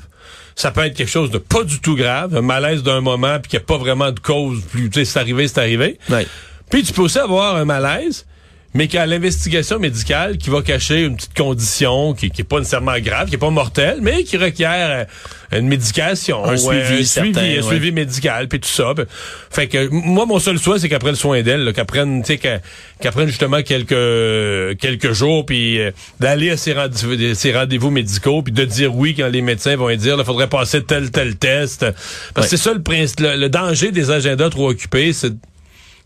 Ça 0.55 0.71
peut 0.71 0.81
être 0.85 0.95
quelque 0.95 1.09
chose 1.11 1.29
de 1.29 1.37
pas 1.37 1.63
du 1.63 1.79
tout 1.81 1.95
grave, 1.95 2.35
un 2.35 2.41
malaise 2.41 2.81
d'un 2.81 2.99
moment, 3.01 3.37
puis 3.39 3.49
qu'il 3.51 3.59
n'y 3.59 3.63
a 3.63 3.65
pas 3.67 3.77
vraiment 3.77 4.11
de 4.11 4.19
cause. 4.19 4.61
Plus, 4.71 4.89
tu 4.89 4.99
sais, 4.99 5.05
c'est 5.05 5.19
arrivé, 5.19 5.47
c'est 5.47 5.59
arrivé. 5.59 5.99
Ouais. 6.09 6.25
Puis 6.71 6.81
tu 6.83 6.93
peux 6.93 7.03
aussi 7.03 7.19
avoir 7.19 7.55
un 7.57 7.65
malaise, 7.65 8.25
mais 8.73 8.87
qu'à 8.87 9.05
l'investigation 9.05 9.79
médicale 9.79 10.37
qui 10.37 10.49
va 10.49 10.61
cacher 10.61 11.01
une 11.03 11.15
petite 11.15 11.35
condition 11.35 12.13
qui, 12.13 12.29
qui 12.29 12.41
est 12.41 12.45
pas 12.45 12.59
nécessairement 12.59 12.99
grave, 12.99 13.29
qui 13.29 13.35
est 13.35 13.39
pas 13.39 13.49
mortelle, 13.49 13.99
mais 14.01 14.23
qui 14.23 14.37
requiert 14.37 15.07
euh, 15.51 15.57
une 15.57 15.67
médication, 15.67 16.43
Un 16.45 16.51
ouais, 16.51 16.57
suivi 16.57 17.05
certain, 17.07 17.33
suivi, 17.41 17.57
un 17.57 17.61
suivi 17.61 17.91
médical, 17.91 18.47
puis 18.47 18.59
tout 18.59 18.67
ça. 18.67 18.93
Puis, 18.95 19.05
Fait 19.49 19.67
que 19.67 19.87
moi, 19.89 20.25
mon 20.25 20.37
seul 20.39 20.59
souhait, 20.59 20.79
c'est 20.79 20.89
qu'après 20.89 21.09
le 21.11 21.15
soin 21.15 21.41
d'elle, 21.41 21.71
qu'elle 21.73 21.85
prenne, 21.85 22.21
tu 22.21 22.33
sais, 22.33 22.37
qu'elle 22.37 22.61
qu'elle 22.99 23.11
prenne 23.13 23.27
justement 23.27 23.61
quelques 23.63 24.77
quelques 24.79 25.13
jours, 25.13 25.45
puis 25.45 25.79
euh, 25.79 25.91
d'aller 26.19 26.51
à 26.51 26.57
ses 26.57 26.73
rendez-vous, 26.73 27.33
ses 27.35 27.53
rendez-vous 27.53 27.89
médicaux, 27.89 28.41
puis 28.41 28.53
de 28.53 28.65
dire 28.65 28.93
oui 28.95 29.15
quand 29.15 29.27
les 29.29 29.41
médecins 29.41 29.75
vont 29.75 29.93
dire, 29.95 30.17
il 30.19 30.25
faudrait 30.25 30.49
passer 30.49 30.83
tel 30.83 31.09
tel 31.11 31.35
test. 31.37 31.85
Parce 32.33 32.47
que 32.47 32.51
Ouais. 32.53 32.57
c'est 32.57 32.63
ça 32.63 32.73
le, 32.73 32.81
principe, 32.81 33.21
le, 33.21 33.35
le 33.37 33.49
danger 33.49 33.91
des 33.91 34.11
agendas 34.11 34.49
trop 34.49 34.69
occupés, 34.69 35.13
c'est 35.13 35.33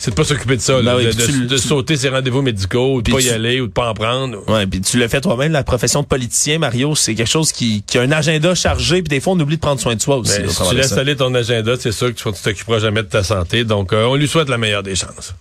c'est 0.04 0.10
de 0.12 0.16
pas 0.16 0.24
s'occuper 0.24 0.56
de 0.58 0.62
ça, 0.62 0.82
là, 0.82 0.94
Ben 0.94 0.98
oui, 0.98 1.06
de, 1.06 1.10
puis 1.12 1.18
de- 1.20 1.26
tu- 1.32 1.46
de 1.46 1.58
tu- 1.58 1.68
sauter 1.68 1.96
ses 1.96 2.10
rendez-vous 2.10 2.42
médicaux, 2.42 2.96
ou 2.96 3.02
de 3.04 3.12
pas 3.12 3.20
tu- 3.20 3.26
y 3.26 3.30
aller, 3.30 3.62
ou 3.62 3.68
de 3.68 3.72
pas 3.72 3.90
en 3.90 3.94
prendre. 3.94 4.40
Ouais, 4.50 4.66
puis 4.66 4.82
tu 4.82 4.98
le 4.98 5.08
fais 5.08 5.22
toi-même, 5.22 5.52
la 5.52 5.64
profession 5.64 6.02
de 6.02 6.08
politicien, 6.08 6.58
Mario, 6.58 6.96
c'est 6.96 7.14
quelque 7.14 7.28
chose 7.30 7.52
qui, 7.52 7.84
qui 7.86 8.00
a 8.00 8.02
un 8.02 8.12
agenda 8.12 8.56
chargé, 8.56 9.04
puis 9.04 9.10
des 9.10 9.20
fois 9.20 9.34
on 9.34 9.40
oublie 9.40 9.58
de 9.58 9.62
prendre 9.62 9.80
soin 9.80 9.96
de 9.96 10.02
soi 10.02 10.18
aussi. 10.18 10.40
Ben, 10.40 10.50
si 10.50 10.68
tu 10.70 10.76
laisses 10.76 10.94
aller 10.94 11.16
ton 11.16 11.34
agenda, 11.36 11.74
c'est 11.80 11.92
sûr 11.92 12.08
que 12.08 12.20
tu 12.20 12.24
tu 12.34 12.42
t'occuperas 12.42 12.80
jamais 12.80 13.04
de 13.04 13.08
ta 13.08 13.24
santé. 13.24 13.64
Donc, 13.64 13.94
euh, 13.94 14.06
on 14.06 14.16
lui 14.16 14.28
souhaite 14.28 14.50
la 14.50 14.58
meilleure 14.58 14.84
des 14.84 14.96
chances. 14.96 15.36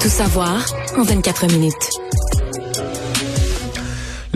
Tout 0.00 0.08
savoir 0.08 0.64
en 0.98 1.02
24 1.04 1.46
minutes. 1.52 1.74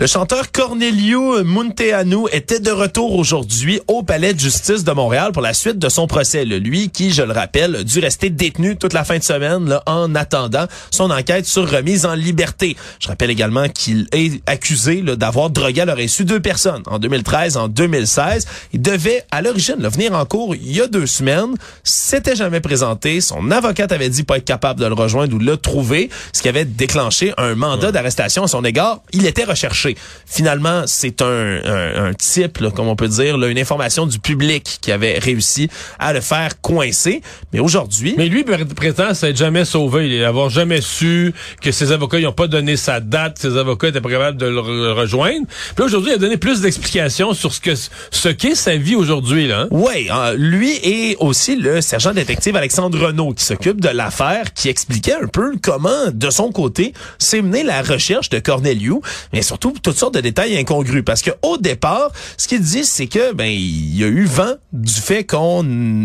Le 0.01 0.07
chanteur 0.07 0.51
Cornelio 0.51 1.43
Munteanu 1.43 2.25
était 2.31 2.59
de 2.59 2.71
retour 2.71 3.13
aujourd'hui 3.13 3.81
au 3.87 4.01
Palais 4.01 4.33
de 4.33 4.39
justice 4.39 4.83
de 4.83 4.91
Montréal 4.93 5.31
pour 5.31 5.43
la 5.43 5.53
suite 5.53 5.77
de 5.77 5.89
son 5.89 6.07
procès. 6.07 6.43
Lui 6.43 6.89
qui, 6.89 7.11
je 7.11 7.21
le 7.21 7.31
rappelle, 7.31 7.75
a 7.75 7.83
dû 7.83 7.99
rester 7.99 8.31
détenu 8.31 8.77
toute 8.77 8.93
la 8.93 9.03
fin 9.03 9.19
de 9.19 9.23
semaine 9.23 9.69
là, 9.69 9.83
en 9.85 10.15
attendant 10.15 10.65
son 10.89 11.11
enquête 11.11 11.45
sur 11.45 11.69
remise 11.69 12.07
en 12.07 12.15
liberté. 12.15 12.75
Je 12.99 13.09
rappelle 13.09 13.29
également 13.29 13.69
qu'il 13.69 14.07
est 14.11 14.41
accusé 14.49 15.03
d'avoir 15.03 15.51
drogué 15.51 15.81
à 15.81 15.85
leur 15.85 15.99
insu 15.99 16.25
deux 16.25 16.39
personnes 16.39 16.81
en 16.87 16.97
2013, 16.97 17.57
en 17.57 17.67
2016. 17.67 18.47
Il 18.73 18.81
devait 18.81 19.23
à 19.29 19.43
l'origine 19.43 19.87
venir 19.87 20.15
en 20.15 20.25
cours 20.25 20.55
il 20.55 20.75
y 20.75 20.81
a 20.81 20.87
deux 20.87 21.05
semaines. 21.05 21.53
S'était 21.83 22.35
jamais 22.35 22.59
présenté. 22.59 23.21
Son 23.21 23.51
avocate 23.51 23.91
avait 23.91 24.09
dit 24.09 24.23
pas 24.23 24.37
être 24.37 24.45
capable 24.45 24.79
de 24.79 24.87
le 24.87 24.95
rejoindre 24.95 25.35
ou 25.35 25.37
de 25.37 25.45
le 25.45 25.57
trouver, 25.57 26.09
ce 26.33 26.41
qui 26.41 26.49
avait 26.49 26.65
déclenché 26.65 27.35
un 27.37 27.53
mandat 27.53 27.91
d'arrestation 27.91 28.45
à 28.45 28.47
son 28.47 28.65
égard. 28.65 29.01
Il 29.13 29.27
était 29.27 29.43
recherché. 29.43 29.90
Finalement, 30.25 30.83
c'est 30.85 31.21
un, 31.21 31.25
un, 31.65 32.05
un 32.09 32.13
type, 32.13 32.59
là, 32.59 32.71
comme 32.71 32.87
on 32.87 32.95
peut 32.95 33.07
dire, 33.07 33.37
là, 33.37 33.47
une 33.47 33.59
information 33.59 34.05
du 34.05 34.19
public 34.19 34.77
qui 34.81 34.91
avait 34.91 35.19
réussi 35.19 35.69
à 35.99 36.13
le 36.13 36.21
faire 36.21 36.61
coincer. 36.61 37.21
Mais 37.53 37.59
aujourd'hui, 37.59 38.15
Mais 38.17 38.27
lui 38.27 38.43
pr- 38.43 38.65
prétend 38.73 39.13
s'être 39.13 39.37
jamais 39.37 39.65
sauvé, 39.65 40.23
avoir 40.23 40.49
jamais 40.49 40.81
su 40.81 41.33
que 41.61 41.71
ses 41.71 41.91
avocats 41.91 42.19
n'ont 42.19 42.31
pas 42.31 42.47
donné 42.47 42.77
sa 42.77 42.99
date, 42.99 43.39
ses 43.39 43.57
avocats 43.57 43.89
étaient 43.89 44.01
pas 44.01 44.09
capables 44.09 44.37
de 44.37 44.45
le 44.45 44.59
re- 44.59 44.93
rejoindre. 44.93 45.45
Puis 45.75 45.83
aujourd'hui, 45.85 46.11
il 46.11 46.15
a 46.15 46.17
donné 46.17 46.37
plus 46.37 46.61
d'explications 46.61 47.33
sur 47.33 47.53
ce 47.53 47.59
que 47.59 47.71
ce 47.75 48.29
qu'est 48.29 48.55
sa 48.55 48.75
vie 48.75 48.95
aujourd'hui 48.95 49.47
là. 49.47 49.61
hein. 49.61 49.67
Oui, 49.71 50.07
lui 50.37 50.71
et 50.83 51.15
aussi 51.19 51.55
le 51.55 51.81
sergent 51.81 52.13
détective 52.13 52.55
Alexandre 52.55 52.99
Renault 53.07 53.33
qui 53.33 53.43
s'occupe 53.45 53.81
de 53.81 53.89
l'affaire, 53.89 54.53
qui 54.53 54.69
expliquait 54.69 55.15
un 55.21 55.27
peu 55.27 55.53
comment, 55.61 56.11
de 56.13 56.29
son 56.29 56.51
côté, 56.51 56.93
s'est 57.17 57.41
menée 57.41 57.63
la 57.63 57.81
recherche 57.81 58.29
de 58.29 58.39
Corneliu, 58.39 58.95
mais 59.33 59.41
surtout 59.41 59.73
toutes 59.81 59.97
sortes 59.97 60.13
de 60.15 60.21
détails 60.21 60.57
incongrus. 60.57 61.03
Parce 61.03 61.21
que 61.21 61.31
au 61.41 61.57
départ, 61.57 62.11
ce 62.37 62.47
qu'il 62.47 62.61
dit, 62.61 62.85
c'est 62.85 63.07
que 63.07 63.33
ben 63.33 63.45
il 63.51 63.97
y 63.97 64.03
a 64.03 64.07
eu 64.07 64.25
vent 64.25 64.55
du 64.73 64.93
fait 64.93 65.23
qu'on 65.23 65.63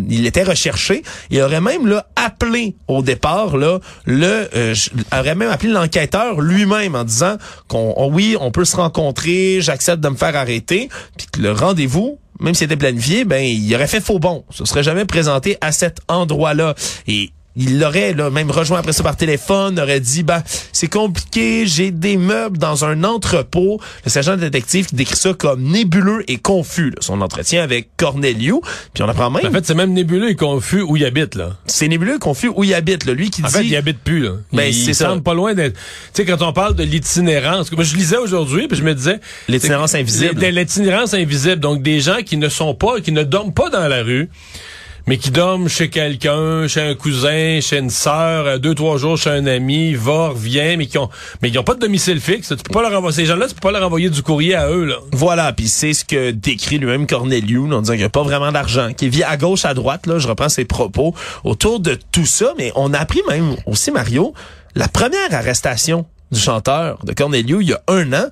il 0.09 0.27
était 0.27 0.43
recherché. 0.43 1.03
Il 1.31 1.41
aurait 1.43 1.61
même 1.61 1.87
là 1.87 2.07
appelé 2.17 2.77
au 2.89 3.03
départ 3.03 3.57
là 3.57 3.79
le 4.05 4.49
euh, 4.55 4.75
aurait 5.13 5.35
même 5.35 5.51
appelé 5.51 5.73
l'enquêteur 5.73 6.41
lui-même 6.41 6.95
en 6.95 7.05
disant 7.05 7.37
qu'on 7.69 7.95
on- 7.97 8.11
oui 8.13 8.37
on 8.41 8.51
peut 8.51 8.65
se 8.65 8.77
rencontrer, 8.77 9.59
j'accepte 9.61 10.01
de 10.03 10.09
me 10.09 10.17
faire 10.17 10.35
arrêter, 10.37 10.89
puis 11.17 11.27
que 11.33 11.41
le 11.41 11.53
rendez-vous 11.53 12.19
même 12.39 12.55
s'il 12.55 12.67
était 12.67 12.77
planifié, 12.77 13.25
ben 13.25 13.43
il 13.43 13.75
aurait 13.75 13.87
fait 13.87 14.01
faux 14.03 14.19
bon. 14.19 14.45
Ce 14.51 14.67
serait 14.67 14.83
jamais 14.83 15.07
présenté 15.07 15.57
à 15.63 15.73
cet 15.73 16.01
endroit-là. 16.09 16.75
Et 17.09 17.31
il 17.57 17.81
l'aurait 17.81 18.15
même 18.31 18.51
rejoint 18.51 18.79
après 18.79 18.93
ça 18.93 19.03
par 19.03 19.17
téléphone, 19.17 19.81
aurait 19.81 20.01
dit 20.01 20.23
bah 20.23 20.43
c'est 20.73 20.89
compliqué, 20.89 21.67
j'ai 21.67 21.91
des 21.91 22.17
meubles 22.17 22.59
dans 22.59 22.85
un 22.85 23.03
entrepôt. 23.05 23.81
Le 24.05 24.11
sergent 24.11 24.37
détective 24.37 24.87
qui 24.87 24.95
décrit 24.95 25.17
ça 25.17 25.33
comme 25.33 25.63
nébuleux 25.63 26.23
et 26.29 26.37
confus. 26.37 26.91
là, 26.91 26.97
son 27.01 27.21
entretien 27.21 27.63
avec 27.63 27.89
Corneliu, 27.97 28.61
puis 28.93 29.03
on 29.03 29.09
apprend 29.09 29.31
même 29.31 29.47
En 29.47 29.51
fait, 29.51 29.67
c'est 29.67 29.75
même 29.75 29.93
nébuleux 29.93 30.31
et 30.31 30.35
confus 30.37 30.83
où 30.83 30.97
il 30.97 31.05
habite 31.05 31.35
là. 31.35 31.57
c'est 31.67 31.89
nébuleux 31.89 32.17
et 32.17 32.19
confus 32.19 32.49
où 32.55 32.63
il 32.65 32.75
habite. 32.75 33.05
Là. 33.07 33.15
Lui 33.15 33.31
qui 33.31 33.43
En 33.43 33.47
dit 33.47 33.53
fait, 33.53 33.65
il 33.65 33.77
habite 33.77 33.99
plus 34.01 34.21
là. 34.23 34.33
Ben, 34.53 34.65
il 34.65 34.75
c'est 34.75 34.95
ça. 34.95 35.09
semble 35.09 35.23
pas 35.23 35.35
loin 35.35 35.55
d'être. 35.55 35.75
Tu 35.75 35.81
sais, 36.13 36.25
quand 36.25 36.43
on 36.43 36.53
parle 36.53 36.75
de 36.75 36.85
l'itinérance, 36.85 37.73
moi 37.73 37.85
je 37.85 37.97
lisais 37.97 38.19
aujourd'hui, 38.19 38.69
puis 38.69 38.77
je 38.77 38.83
me 38.83 38.95
disais 38.95 39.21
L'itinérance 39.49 39.95
invisible. 39.95 40.41
L'itinérance 40.41 41.15
invisible, 41.15 41.61
donc 41.61 41.83
des 41.83 42.01
gens 42.01 42.19
qui 42.25 42.37
ne 42.37 42.49
sont 42.49 42.75
pas, 42.75 43.01
qui 43.01 43.13
ne 43.13 43.23
dorment 43.23 43.55
pas 43.55 43.71
dans 43.71 43.87
la 43.89 44.03
rue. 44.03 44.29
Mais 45.09 45.19
qui 45.19 45.31
dorment 45.31 45.69
chez 45.69 45.89
quelqu'un, 45.89 46.67
chez 46.67 46.81
un 46.81 46.97
cousin, 46.97 47.61
chez 47.61 47.79
une 47.79 47.91
sœur, 47.91 48.47
euh, 48.47 48.59
deux, 48.59 48.75
trois 48.75 48.97
jours 48.97 49.17
chez 49.17 49.31
un 49.31 49.47
ami, 49.47 49.95
va, 49.95 50.31
revient, 50.31 50.77
mais 50.77 50.87
qui 50.87 50.99
ont, 50.99 51.09
mais 51.43 51.53
qui 51.53 51.59
ont 51.59 51.63
pas 51.63 51.75
de 51.75 51.79
domicile 51.79 52.21
fixe. 52.21 52.49
Tu 52.49 52.57
peux 52.57 52.73
pas 52.73 52.83
leur 52.83 52.99
envoyer, 52.99 53.15
ces 53.15 53.25
gens-là, 53.27 53.47
tu 53.47 53.55
peux 53.55 53.61
pas 53.61 53.71
leur 53.71 53.87
envoyer 53.87 54.11
du 54.11 54.21
courrier 54.23 54.57
à 54.57 54.69
eux, 54.69 54.85
là. 54.85 54.97
Voilà, 55.13 55.53
puis 55.53 55.69
c'est 55.69 55.93
ce 55.93 56.05
que 56.05 56.33
décrit 56.33 56.79
lui-même 56.79 57.07
Corneliu 57.07 57.73
en 57.73 57.83
disant 57.83 57.93
qu'il 57.93 58.01
n'y 58.01 58.05
a 58.05 58.09
pas 58.09 58.25
vraiment 58.25 58.51
d'argent, 58.51 58.93
qu'il 58.95 59.11
vit 59.11 59.23
à 59.23 59.37
gauche, 59.37 59.65
à 59.65 59.75
droite, 59.75 60.09
là, 60.09 60.19
je 60.19 60.27
reprends 60.27 60.49
ses 60.49 60.65
propos 60.65 61.15
autour 61.45 61.79
de 61.79 61.97
tout 62.11 62.27
ça, 62.27 62.55
mais 62.59 62.73
on 62.75 62.93
a 62.93 62.99
appris 62.99 63.23
même 63.29 63.55
aussi, 63.67 63.93
Mario, 63.93 64.35
la 64.75 64.89
première 64.89 65.33
arrestation 65.33 66.05
du 66.33 66.41
chanteur 66.41 66.99
de 67.05 67.13
Corneliu 67.13 67.59
il 67.61 67.69
y 67.69 67.73
a 67.73 67.81
un 67.87 68.13
an, 68.13 68.27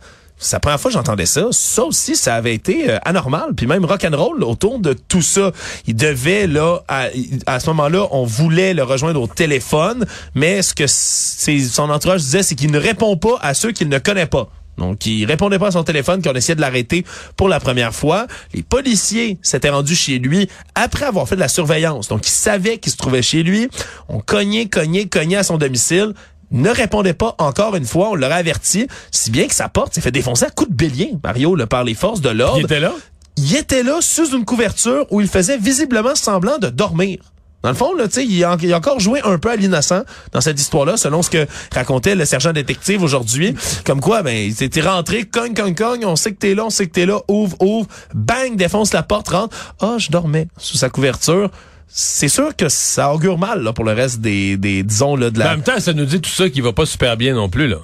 c'est 0.44 0.56
la 0.56 0.60
première 0.60 0.80
fois 0.80 0.90
que 0.90 0.96
j'entendais 0.96 1.26
ça. 1.26 1.46
Ça 1.52 1.84
aussi, 1.84 2.16
ça 2.16 2.34
avait 2.34 2.54
été 2.54 2.90
euh, 2.90 2.98
anormal, 3.04 3.54
puis 3.56 3.66
même 3.66 3.84
rock'n'roll 3.84 4.44
autour 4.44 4.78
de 4.78 4.92
tout 4.92 5.22
ça. 5.22 5.52
Il 5.86 5.96
devait 5.96 6.46
là, 6.46 6.80
à, 6.86 7.60
ce 7.60 7.66
moment-là, 7.68 8.06
on 8.10 8.24
voulait 8.24 8.74
le 8.74 8.82
rejoindre 8.82 9.22
au 9.22 9.26
téléphone, 9.26 10.04
mais 10.34 10.62
ce 10.62 10.74
que 10.74 10.86
son 10.86 11.88
entourage 11.90 12.20
disait, 12.20 12.42
c'est 12.42 12.54
qu'il 12.54 12.70
ne 12.70 12.78
répond 12.78 13.16
pas 13.16 13.38
à 13.40 13.54
ceux 13.54 13.72
qu'il 13.72 13.88
ne 13.88 13.98
connaît 13.98 14.26
pas. 14.26 14.50
Donc, 14.76 15.06
il 15.06 15.24
répondait 15.24 15.58
pas 15.58 15.68
à 15.68 15.70
son 15.70 15.84
téléphone 15.84 16.20
quand 16.22 16.32
on 16.32 16.34
essayait 16.34 16.56
de 16.56 16.60
l'arrêter 16.60 17.04
pour 17.36 17.48
la 17.48 17.60
première 17.60 17.94
fois. 17.94 18.26
Les 18.52 18.62
policiers 18.62 19.38
s'étaient 19.40 19.70
rendus 19.70 19.94
chez 19.94 20.18
lui 20.18 20.48
après 20.74 21.06
avoir 21.06 21.28
fait 21.28 21.36
de 21.36 21.40
la 21.40 21.48
surveillance. 21.48 22.08
Donc, 22.08 22.26
ils 22.26 22.32
savaient 22.32 22.78
qu'il 22.78 22.92
se 22.92 22.96
trouvait 22.96 23.22
chez 23.22 23.42
lui. 23.42 23.68
On 24.08 24.18
cognait, 24.18 24.66
cognait, 24.66 25.06
cognait 25.06 25.36
à 25.36 25.44
son 25.44 25.58
domicile. 25.58 26.14
Ne 26.54 26.70
répondait 26.70 27.12
pas 27.14 27.34
encore 27.38 27.76
une 27.76 27.84
fois. 27.84 28.10
On 28.10 28.14
l'aurait 28.14 28.34
averti. 28.34 28.86
Si 29.10 29.30
bien 29.30 29.46
que 29.46 29.54
sa 29.54 29.68
porte 29.68 29.92
s'est 29.94 30.00
fait 30.00 30.10
défoncer 30.12 30.46
à 30.46 30.50
coups 30.50 30.70
de 30.70 30.74
bélier, 30.74 31.12
Mario, 31.22 31.54
là, 31.56 31.66
par 31.66 31.84
les 31.84 31.94
forces 31.94 32.20
de 32.20 32.30
l'ordre. 32.30 32.58
Il 32.60 32.64
était 32.64 32.80
là? 32.80 32.92
Il 33.36 33.56
était 33.56 33.82
là 33.82 33.98
sous 34.00 34.34
une 34.36 34.44
couverture 34.44 35.06
où 35.10 35.20
il 35.20 35.26
faisait 35.28 35.58
visiblement 35.58 36.14
semblant 36.14 36.58
de 36.58 36.68
dormir. 36.68 37.18
Dans 37.64 37.70
le 37.70 37.74
fond, 37.76 37.94
là, 37.94 38.06
tu 38.06 38.14
sais, 38.14 38.24
il, 38.26 38.44
a- 38.44 38.56
il 38.62 38.72
a 38.72 38.76
encore 38.76 39.00
joué 39.00 39.20
un 39.24 39.38
peu 39.38 39.50
à 39.50 39.56
l'innocent 39.56 40.02
dans 40.32 40.40
cette 40.42 40.60
histoire-là, 40.60 40.96
selon 40.98 41.22
ce 41.22 41.30
que 41.30 41.46
racontait 41.74 42.14
le 42.14 42.26
sergent 42.26 42.52
détective 42.52 43.02
aujourd'hui. 43.02 43.54
Comme 43.86 44.00
quoi, 44.02 44.22
ben, 44.22 44.36
il 44.36 44.62
était 44.62 44.82
rentré, 44.82 45.24
cogne, 45.24 45.54
cogne, 45.54 45.74
cogne, 45.74 46.04
on 46.04 46.14
sait 46.14 46.32
que 46.32 46.38
t'es 46.38 46.54
là, 46.54 46.66
on 46.66 46.70
sait 46.70 46.86
que 46.86 46.92
t'es 46.92 47.06
là, 47.06 47.20
ouvre, 47.26 47.56
ouvre, 47.60 47.88
bang, 48.14 48.54
défonce 48.54 48.92
la 48.92 49.02
porte, 49.02 49.28
rentre. 49.30 49.56
Ah, 49.80 49.96
je 49.98 50.10
dormais 50.10 50.46
sous 50.58 50.76
sa 50.76 50.90
couverture. 50.90 51.50
C'est 51.96 52.28
sûr 52.28 52.56
que 52.56 52.68
ça 52.68 53.14
augure 53.14 53.38
mal 53.38 53.62
là, 53.62 53.72
pour 53.72 53.84
le 53.84 53.92
reste 53.92 54.20
des, 54.20 54.56
des 54.56 54.82
disons, 54.82 55.14
là, 55.14 55.30
de 55.30 55.38
Mais 55.38 55.44
en 55.44 55.48
la... 55.48 55.54
même 55.56 55.64
temps, 55.64 55.78
ça 55.78 55.92
nous 55.92 56.04
dit 56.06 56.20
tout 56.20 56.28
ça 56.30 56.48
qui 56.50 56.60
va 56.60 56.72
pas 56.72 56.86
super 56.86 57.16
bien 57.16 57.34
non 57.34 57.48
plus, 57.48 57.68
là. 57.68 57.76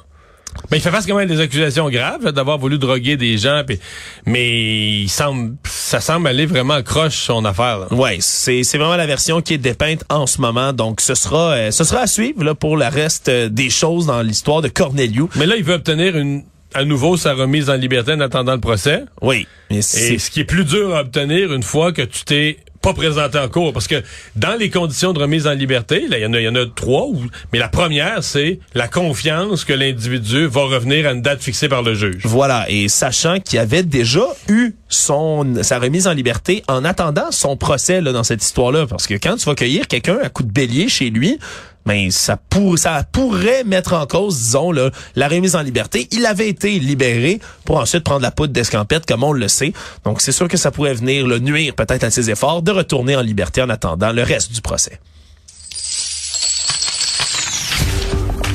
Mais 0.72 0.78
il 0.78 0.80
fait 0.80 0.90
face 0.90 1.06
quand 1.06 1.14
même 1.14 1.30
à 1.30 1.32
des 1.32 1.40
accusations 1.40 1.88
graves 1.90 2.32
d'avoir 2.32 2.58
voulu 2.58 2.76
droguer 2.76 3.16
des 3.16 3.38
gens, 3.38 3.62
puis- 3.64 3.78
mais 4.26 5.02
il 5.02 5.08
semble, 5.08 5.54
ça 5.64 6.00
semble 6.00 6.26
aller 6.26 6.44
vraiment 6.44 6.82
croche 6.82 7.14
son 7.18 7.44
affaire. 7.44 7.78
là. 7.78 7.86
Ouais, 7.94 8.16
c'est 8.18 8.64
c'est 8.64 8.76
vraiment 8.76 8.96
la 8.96 9.06
version 9.06 9.42
qui 9.42 9.54
est 9.54 9.58
dépeinte 9.58 10.02
en 10.08 10.26
ce 10.26 10.40
moment. 10.40 10.72
Donc 10.72 11.00
ce 11.00 11.14
sera 11.14 11.52
euh, 11.52 11.70
ce 11.70 11.84
sera 11.84 12.00
à 12.00 12.06
suivre 12.08 12.42
là 12.42 12.56
pour 12.56 12.76
le 12.76 12.86
reste 12.86 13.28
euh, 13.28 13.48
des 13.48 13.70
choses 13.70 14.06
dans 14.06 14.22
l'histoire 14.22 14.60
de 14.60 14.66
Corneliu. 14.68 15.26
Mais 15.36 15.46
là, 15.46 15.54
il 15.56 15.62
veut 15.62 15.74
obtenir 15.74 16.16
une, 16.16 16.42
à 16.74 16.84
nouveau 16.84 17.16
sa 17.16 17.32
remise 17.34 17.70
en 17.70 17.74
liberté 17.74 18.12
en 18.12 18.20
attendant 18.20 18.54
le 18.54 18.60
procès. 18.60 19.04
Oui, 19.22 19.46
mais 19.70 19.76
Et 19.78 19.82
c'est 19.82 20.18
ce 20.18 20.32
qui 20.32 20.40
est 20.40 20.44
plus 20.44 20.64
dur 20.64 20.96
à 20.96 21.02
obtenir 21.02 21.52
une 21.52 21.62
fois 21.62 21.92
que 21.92 22.02
tu 22.02 22.24
t'es 22.24 22.58
pas 22.82 22.94
présenté 22.94 23.38
en 23.38 23.48
cours. 23.48 23.72
Parce 23.72 23.86
que 23.86 24.02
dans 24.36 24.58
les 24.58 24.70
conditions 24.70 25.12
de 25.12 25.18
remise 25.18 25.46
en 25.46 25.52
liberté, 25.52 26.06
là, 26.08 26.18
il 26.18 26.22
y 26.22 26.26
en 26.26 26.32
a, 26.32 26.40
y 26.40 26.48
en 26.48 26.54
a 26.54 26.66
trois, 26.66 27.08
mais 27.52 27.58
la 27.58 27.68
première, 27.68 28.22
c'est 28.22 28.60
la 28.74 28.88
confiance 28.88 29.64
que 29.64 29.72
l'individu 29.72 30.46
va 30.46 30.62
revenir 30.62 31.06
à 31.06 31.12
une 31.12 31.22
date 31.22 31.42
fixée 31.42 31.68
par 31.68 31.82
le 31.82 31.94
juge. 31.94 32.22
Voilà, 32.24 32.66
et 32.68 32.88
sachant 32.88 33.40
qu'il 33.40 33.58
avait 33.58 33.82
déjà 33.82 34.24
eu 34.48 34.72
son 34.88 35.62
sa 35.62 35.78
remise 35.78 36.06
en 36.06 36.12
liberté 36.12 36.64
en 36.68 36.84
attendant 36.84 37.30
son 37.30 37.56
procès 37.56 38.00
là, 38.00 38.12
dans 38.12 38.24
cette 38.24 38.42
histoire-là, 38.42 38.86
parce 38.86 39.06
que 39.06 39.14
quand 39.14 39.36
tu 39.36 39.46
vas 39.46 39.54
cueillir 39.54 39.86
quelqu'un 39.86 40.18
à 40.22 40.28
coup 40.28 40.42
de 40.42 40.50
bélier 40.50 40.88
chez 40.88 41.10
lui, 41.10 41.38
ben 41.86 42.10
ça 42.10 42.36
pour, 42.36 42.78
ça 42.78 43.04
pourrait 43.10 43.64
mettre 43.64 43.94
en 43.94 44.06
cause, 44.06 44.36
disons 44.36 44.72
là, 44.72 44.90
la 45.16 45.28
remise 45.28 45.56
en 45.56 45.62
liberté. 45.62 46.08
Il 46.12 46.26
avait 46.26 46.48
été 46.48 46.78
libéré 46.78 47.40
pour 47.64 47.78
ensuite 47.78 48.04
prendre 48.04 48.22
la 48.22 48.30
poudre 48.30 48.52
d'escampette, 48.52 49.06
comme 49.06 49.24
on 49.24 49.32
le 49.32 49.48
sait. 49.48 49.72
Donc 50.04 50.20
c'est 50.20 50.32
sûr 50.32 50.48
que 50.48 50.56
ça 50.56 50.70
pourrait 50.70 50.94
venir 50.94 51.26
le 51.26 51.38
nuire 51.38 51.74
peut-être 51.74 52.04
à 52.04 52.10
ses 52.10 52.30
efforts 52.30 52.62
de 52.62 52.70
retourner 52.70 53.16
en 53.16 53.22
liberté 53.22 53.62
en 53.62 53.68
attendant 53.70 54.12
le 54.12 54.22
reste 54.22 54.52
du 54.52 54.60
procès. 54.60 55.00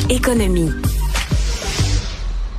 Économie. 0.09 0.71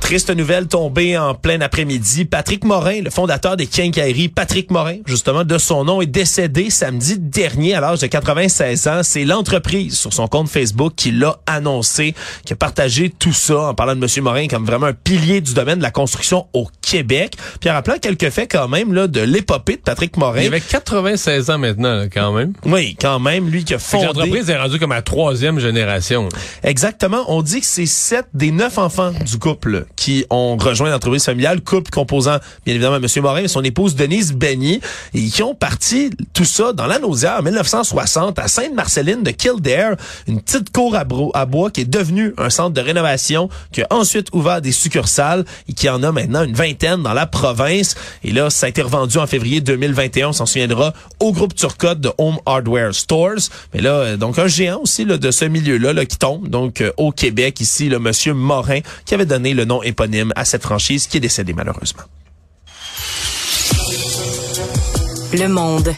Triste 0.07 0.29
nouvelle 0.29 0.67
tombée 0.67 1.17
en 1.17 1.33
plein 1.33 1.59
après-midi. 1.59 2.23
Patrick 2.23 2.63
Morin, 2.63 3.01
le 3.01 3.09
fondateur 3.09 3.57
des 3.57 3.67
Quincailleries, 3.67 4.29
Patrick 4.29 4.71
Morin, 4.71 4.99
justement 5.05 5.43
de 5.43 5.57
son 5.57 5.83
nom, 5.83 6.01
est 6.01 6.05
décédé 6.05 6.69
samedi 6.69 7.19
dernier 7.19 7.75
à 7.75 7.81
l'âge 7.81 7.99
de 7.99 8.07
96 8.07 8.87
ans. 8.87 9.01
C'est 9.03 9.25
l'entreprise 9.25 9.99
sur 9.99 10.13
son 10.13 10.29
compte 10.29 10.47
Facebook 10.47 10.93
qui 10.95 11.11
l'a 11.11 11.35
annoncé, 11.45 12.15
qui 12.45 12.53
a 12.53 12.55
partagé 12.55 13.09
tout 13.09 13.33
ça 13.33 13.63
en 13.63 13.73
parlant 13.73 13.95
de 13.95 13.99
Monsieur 13.99 14.21
Morin 14.21 14.47
comme 14.47 14.65
vraiment 14.65 14.85
un 14.85 14.93
pilier 14.93 15.41
du 15.41 15.53
domaine 15.53 15.79
de 15.79 15.83
la 15.83 15.91
construction 15.91 16.47
au 16.53 16.69
Québec. 16.81 17.33
Puis 17.59 17.69
en 17.69 17.73
rappelant 17.73 17.97
quelques 18.01 18.29
faits 18.29 18.49
quand 18.49 18.69
même 18.69 18.93
là 18.93 19.07
de 19.07 19.19
l'épopée 19.19 19.75
de 19.75 19.81
Patrick 19.81 20.15
Morin. 20.15 20.39
Il 20.39 20.47
avait 20.47 20.61
96 20.61 21.49
ans 21.49 21.57
maintenant, 21.57 22.05
quand 22.05 22.31
même. 22.31 22.53
Oui, 22.63 22.95
quand 22.97 23.19
même, 23.19 23.49
lui 23.49 23.65
qui 23.65 23.73
a 23.73 23.79
fondé... 23.79 24.05
L'entreprise 24.05 24.49
est 24.49 24.57
rendue 24.57 24.79
comme 24.79 24.93
à 24.93 25.01
troisième 25.01 25.59
génération. 25.59 26.29
Exactement. 26.63 27.25
On 27.27 27.41
dit 27.41 27.59
que 27.59 27.67
c'est 27.67 27.85
sept 27.85 28.27
des 28.33 28.51
neuf 28.51 28.77
enfants 28.77 29.11
du 29.25 29.37
couple 29.37 29.85
qui 29.97 30.25
ont 30.29 30.55
rejoint 30.55 30.89
l'entreprise 30.89 31.25
familiale, 31.25 31.59
couple 31.61 31.91
composant 31.91 32.37
bien 32.65 32.75
évidemment 32.75 32.97
M. 32.97 33.07
Morin 33.21 33.41
et 33.41 33.47
son 33.49 33.63
épouse 33.63 33.95
Denise 33.95 34.31
Benny, 34.31 34.79
et 35.13 35.27
qui 35.27 35.43
ont 35.43 35.55
parti 35.55 36.11
tout 36.33 36.45
ça 36.45 36.71
dans 36.71 36.85
la 36.85 36.99
Naudière 36.99 37.37
en 37.39 37.43
1960 37.43 38.39
à 38.39 38.47
Sainte-Marceline 38.47 39.23
de 39.23 39.31
Kildare, 39.31 39.95
une 40.27 40.39
petite 40.39 40.71
cour 40.71 40.95
à 40.95 41.45
bois 41.45 41.71
qui 41.71 41.81
est 41.81 41.85
devenue 41.85 42.33
un 42.37 42.49
centre 42.49 42.71
de 42.71 42.81
rénovation, 42.81 43.49
qui 43.71 43.81
a 43.81 43.87
ensuite 43.89 44.29
ouvert 44.33 44.61
des 44.61 44.71
succursales 44.71 45.43
et 45.67 45.73
qui 45.73 45.89
en 45.89 46.03
a 46.03 46.11
maintenant 46.11 46.43
une 46.43 46.53
vingtaine 46.53 47.01
dans 47.01 47.13
la 47.13 47.25
province. 47.25 47.95
Et 48.23 48.31
là, 48.31 48.49
ça 48.49 48.67
a 48.67 48.69
été 48.69 48.81
revendu 48.81 49.17
en 49.17 49.27
février 49.27 49.61
2021, 49.61 50.29
on 50.29 50.33
s'en 50.33 50.45
souviendra, 50.45 50.93
au 51.19 51.31
groupe 51.31 51.55
Turcotte 51.55 51.99
de 51.99 52.11
Home 52.17 52.37
Hardware 52.45 52.93
Stores. 52.93 53.49
Mais 53.73 53.81
là, 53.81 53.91
euh, 53.91 54.17
donc 54.17 54.37
un 54.39 54.47
géant 54.47 54.81
aussi 54.81 55.05
là, 55.05 55.17
de 55.17 55.31
ce 55.31 55.45
milieu-là 55.45 55.93
là, 55.93 56.05
qui 56.05 56.17
tombe, 56.17 56.47
donc 56.47 56.81
euh, 56.81 56.91
au 56.97 57.11
Québec 57.11 57.59
ici, 57.59 57.89
le 57.89 57.99
monsieur 57.99 58.33
Morin, 58.33 58.79
qui 59.05 59.13
avait 59.13 59.25
donné 59.25 59.53
le 59.53 59.65
nom 59.65 59.81
éponyme 59.87 60.31
à 60.35 60.45
cette 60.45 60.63
franchise 60.63 61.07
qui 61.07 61.17
est 61.17 61.21
décédée 61.21 61.53
malheureusement. 61.53 62.03
Le 65.33 65.47
monde. 65.47 65.93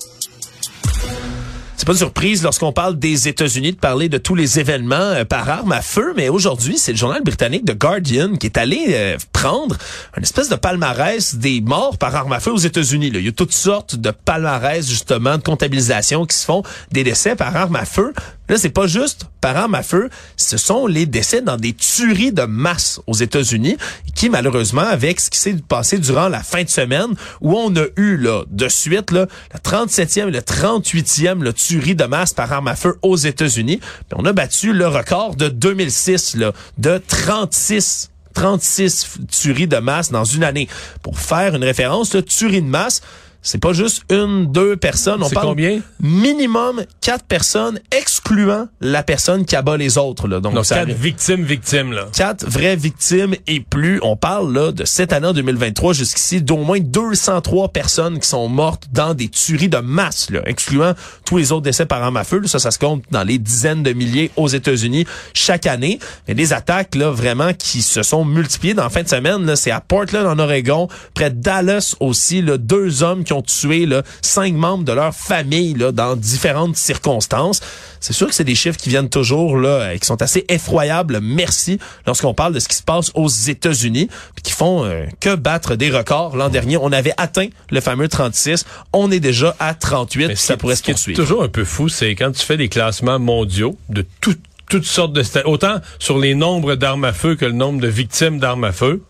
C'est 1.79 1.85
pas 1.85 1.93
une 1.93 1.99
surprise 1.99 2.43
lorsqu'on 2.43 2.73
parle 2.73 2.99
des 2.99 3.29
États-Unis 3.29 3.71
de 3.71 3.77
parler 3.77 4.09
de 4.09 4.17
tous 4.17 4.35
les 4.35 4.59
événements 4.59 4.95
euh, 4.95 5.23
par 5.23 5.47
arme 5.49 5.71
à 5.71 5.81
feu, 5.81 6.13
mais 6.17 6.27
aujourd'hui, 6.27 6.77
c'est 6.77 6.91
le 6.91 6.97
journal 6.97 7.23
britannique 7.23 7.63
The 7.63 7.77
Guardian 7.77 8.35
qui 8.35 8.47
est 8.47 8.57
allé 8.57 8.87
euh, 8.89 9.17
prendre 9.31 9.77
une 10.17 10.23
espèce 10.23 10.49
de 10.49 10.55
palmarès 10.55 11.35
des 11.35 11.61
morts 11.61 11.97
par 11.97 12.13
arme 12.15 12.33
à 12.33 12.41
feu 12.41 12.51
aux 12.51 12.57
États-Unis. 12.57 13.11
Il 13.13 13.21
y 13.23 13.29
a 13.29 13.31
toutes 13.31 13.53
sortes 13.53 13.95
de 13.95 14.11
palmarès 14.11 14.85
justement 14.85 15.37
de 15.37 15.41
comptabilisation 15.43 16.25
qui 16.25 16.35
se 16.35 16.43
font 16.43 16.63
des 16.91 17.05
décès 17.05 17.37
par 17.37 17.55
arme 17.55 17.77
à 17.77 17.85
feu. 17.85 18.13
Là, 18.49 18.57
c'est 18.57 18.69
pas 18.69 18.87
juste 18.87 19.25
par 19.41 19.55
arme 19.55 19.75
à 19.75 19.83
feu, 19.83 20.09
ce 20.35 20.57
sont 20.57 20.87
les 20.87 21.05
décès 21.05 21.41
dans 21.41 21.55
des 21.55 21.73
tueries 21.73 22.33
de 22.33 22.43
masse 22.43 22.99
aux 23.07 23.13
États-Unis 23.13 23.77
qui 24.15 24.29
malheureusement 24.29 24.81
avec 24.81 25.19
ce 25.19 25.29
qui 25.29 25.39
s'est 25.39 25.55
passé 25.67 25.97
durant 25.99 26.27
la 26.27 26.41
fin 26.41 26.63
de 26.63 26.69
semaine 26.69 27.13
où 27.41 27.55
on 27.55 27.73
a 27.77 27.85
eu 27.95 28.17
là 28.17 28.43
de 28.49 28.67
suite 28.67 29.11
là 29.11 29.27
la 29.53 29.59
37e 29.59 30.27
et 30.27 30.31
le 30.31 30.39
38e 30.39 31.43
là, 31.43 31.53
tuerie 31.53 31.95
de 31.95 32.03
masse 32.05 32.33
par 32.33 32.51
arme 32.51 32.67
à 32.67 32.75
feu 32.75 32.97
aux 33.01 33.15
États-Unis, 33.15 33.77
Puis 33.77 34.17
on 34.17 34.25
a 34.25 34.33
battu 34.33 34.73
le 34.73 34.87
record 34.87 35.35
de 35.35 35.47
2006 35.47 36.35
là 36.35 36.51
de 36.77 37.01
36 37.07 38.09
36 38.33 39.19
tueries 39.29 39.67
de 39.67 39.77
masse 39.77 40.11
dans 40.11 40.23
une 40.23 40.43
année. 40.43 40.69
Pour 41.01 41.19
faire 41.19 41.55
une 41.55 41.63
référence, 41.63 42.13
là, 42.13 42.21
tuerie 42.21 42.61
de 42.61 42.67
masse, 42.67 43.01
c'est 43.49 43.57
pas 43.57 43.73
juste 43.73 44.03
une, 44.11 44.51
deux 44.51 44.75
personnes. 44.75 45.23
On 45.23 45.29
parle 45.29 45.47
combien? 45.47 45.79
minimum 45.99 46.83
quatre 47.01 47.23
personnes, 47.23 47.79
excluant 47.91 48.67
la 48.79 49.01
personne 49.01 49.43
qui 49.43 49.55
abat 49.55 49.75
les 49.75 49.97
autres. 49.97 50.27
Là. 50.27 50.39
Donc, 50.39 50.53
Donc, 50.53 50.67
ça 50.67 50.75
quatre 50.75 50.91
victimes, 50.91 51.41
victimes, 51.43 51.91
là. 51.91 52.05
quatre 52.15 52.45
vraies 52.47 52.75
victimes 52.75 53.33
et 53.47 53.59
plus. 53.59 53.99
On 54.03 54.15
parle 54.15 54.53
là 54.53 54.71
de 54.71 54.85
cette 54.85 55.13
année 55.13 55.25
en 55.25 55.33
2023 55.33 55.93
jusqu'ici 55.93 56.43
d'au 56.43 56.57
moins 56.57 56.79
203 56.79 57.69
personnes 57.69 58.19
qui 58.19 58.27
sont 58.27 58.47
mortes 58.49 58.83
dans 58.93 59.15
des 59.15 59.29
tueries 59.29 59.67
de 59.67 59.79
masse, 59.79 60.29
là, 60.29 60.41
excluant 60.45 60.93
tous 61.25 61.37
les 61.37 61.51
autres 61.51 61.63
décès 61.63 61.87
par 61.87 62.03
arme 62.03 62.17
à 62.17 62.23
feu. 62.23 62.41
Ça, 62.45 62.59
ça 62.59 62.69
se 62.69 62.77
compte 62.77 63.03
dans 63.09 63.23
les 63.23 63.39
dizaines 63.39 63.81
de 63.81 63.93
milliers 63.93 64.29
aux 64.35 64.47
États-Unis 64.47 65.07
chaque 65.33 65.65
année. 65.65 65.97
Mais 66.27 66.35
des 66.35 66.53
attaques 66.53 66.93
là 66.93 67.09
vraiment 67.09 67.53
qui 67.53 67.81
se 67.81 68.03
sont 68.03 68.25
multipliées 68.25 68.75
dans 68.75 68.83
la 68.83 68.89
fin 68.89 69.01
de 69.01 69.09
semaine. 69.09 69.55
C'est 69.55 69.71
à 69.71 69.81
Portland 69.81 70.27
en 70.27 70.37
Oregon, 70.37 70.87
près 71.15 71.31
de 71.31 71.41
Dallas 71.41 71.95
aussi. 71.99 72.43
Là, 72.43 72.59
deux 72.59 73.01
hommes 73.01 73.23
qui 73.23 73.33
ont 73.33 73.38
tué 73.41 73.85
là, 73.85 74.03
cinq 74.21 74.53
membres 74.53 74.83
de 74.83 74.91
leur 74.91 75.13
famille 75.13 75.73
là, 75.73 75.91
dans 75.91 76.15
différentes 76.15 76.75
circonstances. 76.77 77.61
C'est 77.99 78.13
sûr 78.13 78.27
que 78.27 78.33
c'est 78.33 78.43
des 78.43 78.55
chiffres 78.55 78.77
qui 78.77 78.89
viennent 78.89 79.09
toujours 79.09 79.57
là, 79.57 79.93
et 79.93 79.99
qui 79.99 80.05
sont 80.05 80.21
assez 80.21 80.45
effroyables. 80.47 81.19
Merci 81.21 81.79
lorsqu'on 82.05 82.33
parle 82.33 82.53
de 82.53 82.59
ce 82.59 82.67
qui 82.67 82.75
se 82.75 82.83
passe 82.83 83.11
aux 83.13 83.27
États-Unis, 83.27 84.09
qui 84.43 84.51
font 84.53 84.85
euh, 84.85 85.05
que 85.19 85.35
battre 85.35 85.75
des 85.75 85.89
records. 85.89 86.35
L'an 86.37 86.49
dernier, 86.49 86.77
on 86.77 86.91
avait 86.91 87.13
atteint 87.17 87.47
le 87.69 87.81
fameux 87.81 88.07
36. 88.07 88.65
On 88.93 89.11
est 89.11 89.19
déjà 89.19 89.55
à 89.59 89.73
38. 89.73 90.27
Mais 90.27 90.35
ça 90.35 90.55
pourrait 90.57 90.75
se 90.75 90.83
poursuivre. 90.83 91.19
toujours 91.21 91.43
un 91.43 91.49
peu 91.49 91.65
fou, 91.65 91.89
c'est 91.89 92.15
quand 92.15 92.31
tu 92.31 92.45
fais 92.45 92.57
des 92.57 92.69
classements 92.69 93.19
mondiaux 93.19 93.77
de 93.89 94.05
tout- 94.21 94.35
toutes 94.69 94.85
sortes 94.85 95.13
de 95.13 95.23
autant 95.45 95.77
sur 95.97 96.19
les 96.19 96.35
nombres 96.35 96.75
d'armes 96.75 97.03
à 97.03 97.11
feu 97.13 97.35
que 97.35 97.45
le 97.45 97.51
nombre 97.53 97.81
de 97.81 97.87
victimes 97.87 98.39
d'armes 98.39 98.63
à 98.63 98.71
feu. 98.71 99.01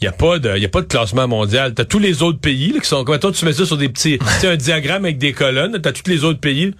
Il 0.00 0.04
y 0.04 0.08
a 0.08 0.12
pas 0.12 0.38
de, 0.38 0.56
y 0.56 0.64
a 0.64 0.68
pas 0.68 0.80
de 0.80 0.86
classement 0.86 1.26
mondial. 1.26 1.74
T'as 1.74 1.84
tous 1.84 1.98
les 1.98 2.22
autres 2.22 2.38
pays 2.38 2.72
là, 2.72 2.80
qui 2.80 2.88
sont. 2.88 3.04
Toi, 3.04 3.18
tu 3.32 3.44
mets 3.44 3.52
ça 3.52 3.66
sur 3.66 3.76
des 3.76 3.88
petits, 3.88 4.18
un 4.44 4.56
diagramme 4.56 5.04
avec 5.04 5.18
des 5.18 5.32
colonnes. 5.32 5.78
T'as 5.82 5.92
tous 5.92 6.08
les 6.08 6.24
autres 6.24 6.40
pays, 6.40 6.72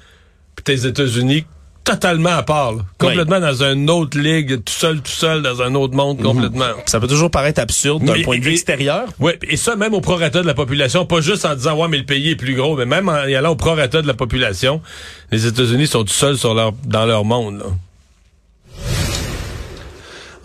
puis 0.54 0.64
t'as 0.64 0.72
les 0.72 0.86
États-Unis 0.86 1.44
totalement 1.88 2.30
à 2.30 2.42
part, 2.42 2.72
là. 2.72 2.82
complètement 2.98 3.40
dans 3.40 3.62
une 3.62 3.88
autre 3.88 4.18
ligue, 4.18 4.62
tout 4.62 4.72
seul, 4.72 5.00
tout 5.00 5.10
seul 5.10 5.40
dans 5.40 5.62
un 5.62 5.74
autre 5.74 5.94
monde 5.94 6.22
complètement. 6.22 6.66
Ça 6.84 7.00
peut 7.00 7.06
toujours 7.06 7.30
paraître 7.30 7.62
absurde 7.62 8.04
d'un 8.04 8.22
point 8.22 8.38
de 8.38 8.44
vue 8.44 8.52
extérieur. 8.52 9.08
Oui, 9.18 9.32
et 9.48 9.56
ça 9.56 9.74
même 9.74 9.94
au 9.94 10.02
prorata 10.02 10.42
de 10.42 10.46
la 10.46 10.52
population, 10.52 11.06
pas 11.06 11.22
juste 11.22 11.46
en 11.46 11.54
disant 11.54 11.78
ouais 11.78 11.88
mais 11.88 11.96
le 11.96 12.04
pays 12.04 12.30
est 12.30 12.36
plus 12.36 12.54
gros, 12.54 12.76
mais 12.76 12.84
même 12.84 13.08
en 13.08 13.24
y 13.24 13.34
allant 13.34 13.52
au 13.52 13.56
prorata 13.56 14.02
de 14.02 14.06
la 14.06 14.14
population, 14.14 14.82
les 15.32 15.46
États-Unis 15.46 15.86
sont 15.86 16.04
tout 16.04 16.12
seuls 16.12 16.36
sur 16.36 16.52
leur 16.52 16.72
dans 16.84 17.06
leur 17.06 17.24
monde. 17.24 17.58
Là. 17.58 17.64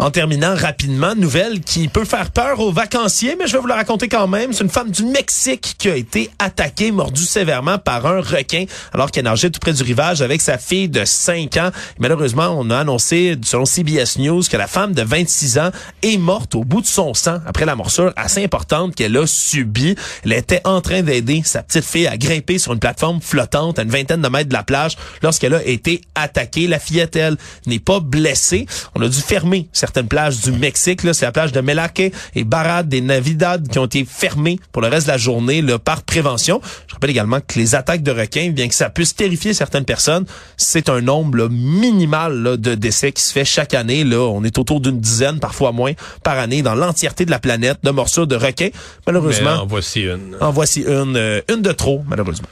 En 0.04 0.12
terminant 0.12 0.54
rapidement, 0.54 1.16
nouvelle 1.16 1.62
qui 1.62 1.88
peut 1.88 2.04
faire 2.04 2.30
peur 2.30 2.60
aux 2.60 2.74
vacanciers, 2.74 3.38
mais 3.40 3.48
je 3.48 3.54
vais 3.54 3.60
vous 3.60 3.68
la 3.68 3.76
raconter 3.76 4.10
quand 4.10 4.28
même. 4.28 4.52
C'est 4.52 4.66
une 4.66 4.70
femme 4.70 4.92
du 4.92 5.06
Mexique 5.06 5.76
qui 5.78 5.90
a 5.90 5.96
été 5.96 6.30
attaquée, 6.40 6.92
mordue 6.92 7.24
sévèrement 7.24 7.78
par 7.78 8.06
un 8.06 8.20
requin 8.20 8.66
alors 8.92 9.12
qu'elle 9.12 9.24
nageait 9.24 9.50
tout 9.50 9.62
près 9.62 9.72
du 9.72 9.82
rivage 9.82 10.22
avec 10.22 10.42
sa 10.42 10.58
fille 10.58 10.90
de 10.90 11.06
5 11.06 11.56
ans. 11.56 11.70
Malheureusement, 12.00 12.54
on 12.60 12.70
a 12.70 12.80
annoncé, 12.80 13.38
selon 13.44 13.64
CBS 13.64 14.18
News, 14.20 14.42
que 14.52 14.58
la 14.58 14.68
femme 14.68 14.92
de 14.92 15.04
26 15.04 15.58
ans 15.58 15.72
est 16.02 16.18
morte 16.18 16.54
au 16.56 16.66
bout 16.66 16.82
de 16.82 16.86
son 16.86 17.14
sang 17.14 17.40
après 17.46 17.64
la 17.66 17.78
morsure 17.78 18.12
assez 18.18 18.44
importante 18.44 18.96
qu'elle 18.96 19.16
a 19.16 19.26
subie. 19.26 19.96
Elle 20.26 20.34
était 20.34 20.60
en 20.66 20.82
train 20.82 21.02
d'aider 21.02 21.44
sa 21.46 21.64
petite 21.64 21.86
fille 21.86 22.08
à 22.08 22.18
grimper 22.18 22.58
sur 22.58 22.74
une 22.74 22.80
plateforme 22.80 23.22
flottante 23.22 23.80
à 23.80 23.84
une 23.84 23.90
vingtaine 23.90 24.22
de 24.22 24.28
mètres 24.28 24.50
de 24.50 24.54
la 24.54 24.64
plage 24.64 24.98
lorsqu'elle 25.22 25.54
a 25.54 25.64
été 25.64 26.02
attaquée. 26.14 26.68
La 26.68 26.80
fillette, 26.80 27.16
elle, 27.16 27.38
n'est 27.68 27.80
pas 27.80 28.02
blessée. 28.02 28.66
On 28.96 29.02
a 29.02 29.08
dû 29.08 29.22
fermer 29.22 29.70
certains 29.72 29.93
certaines 29.94 30.08
plages 30.08 30.42
du 30.42 30.52
Mexique. 30.52 31.02
C'est 31.14 31.26
la 31.26 31.32
plage 31.32 31.52
de 31.52 31.62
Melaque 31.62 32.00
et 32.34 32.44
Barad 32.44 32.90
des 32.90 33.00
Navidad 33.02 33.68
qui 33.68 33.78
ont 33.78 33.86
été 33.86 34.06
fermées 34.06 34.60
pour 34.72 34.82
le 34.82 34.88
reste 34.88 35.06
de 35.06 35.12
la 35.12 35.20
journée 35.20 35.62
là, 35.62 35.78
par 35.78 36.02
prévention. 36.02 36.62
Je 36.88 36.96
rappelle 36.96 37.12
également 37.12 37.40
que 37.42 37.60
les 37.60 37.76
attaques 37.76 38.02
de 38.02 38.10
requins, 38.10 38.50
bien 38.50 38.68
que 38.68 38.74
ça 38.74 38.90
puisse 38.90 39.16
terrifier 39.16 39.54
certaines 39.54 39.86
personnes, 39.86 40.26
c'est 40.58 40.90
un 40.90 41.02
nombre 41.02 41.48
minimal 41.48 42.58
de 42.58 42.74
décès 42.74 43.12
qui 43.12 43.22
se 43.22 43.32
fait 43.34 43.46
chaque 43.46 43.76
année. 43.76 44.04
Là, 44.04 44.18
on 44.18 44.44
est 44.44 44.58
autour 44.58 44.82
d'une 44.82 45.00
dizaine, 45.00 45.40
parfois 45.40 45.72
moins, 45.72 45.92
par 46.24 46.40
année 46.40 46.64
dans 46.64 46.74
l'entièreté 46.74 47.26
de 47.26 47.32
la 47.32 47.40
planète 47.40 47.78
de 47.84 47.92
morsures 47.92 48.26
de 48.26 48.36
requins. 48.36 48.70
Malheureusement, 49.06 49.62
en 49.62 49.68
voici 49.68 50.02
une. 50.02 50.36
En 50.42 50.52
voici 50.52 50.82
une, 50.82 51.16
euh, 51.18 51.42
une 51.54 51.62
de 51.62 51.72
trop, 51.72 52.04
malheureusement. 52.08 52.48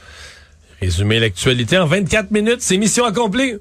Résumer 0.80 1.18
l'actualité 1.18 1.76
en 1.78 1.86
24 1.86 2.30
minutes, 2.30 2.60
c'est 2.60 2.76
mission 2.76 3.04
accomplie. 3.04 3.54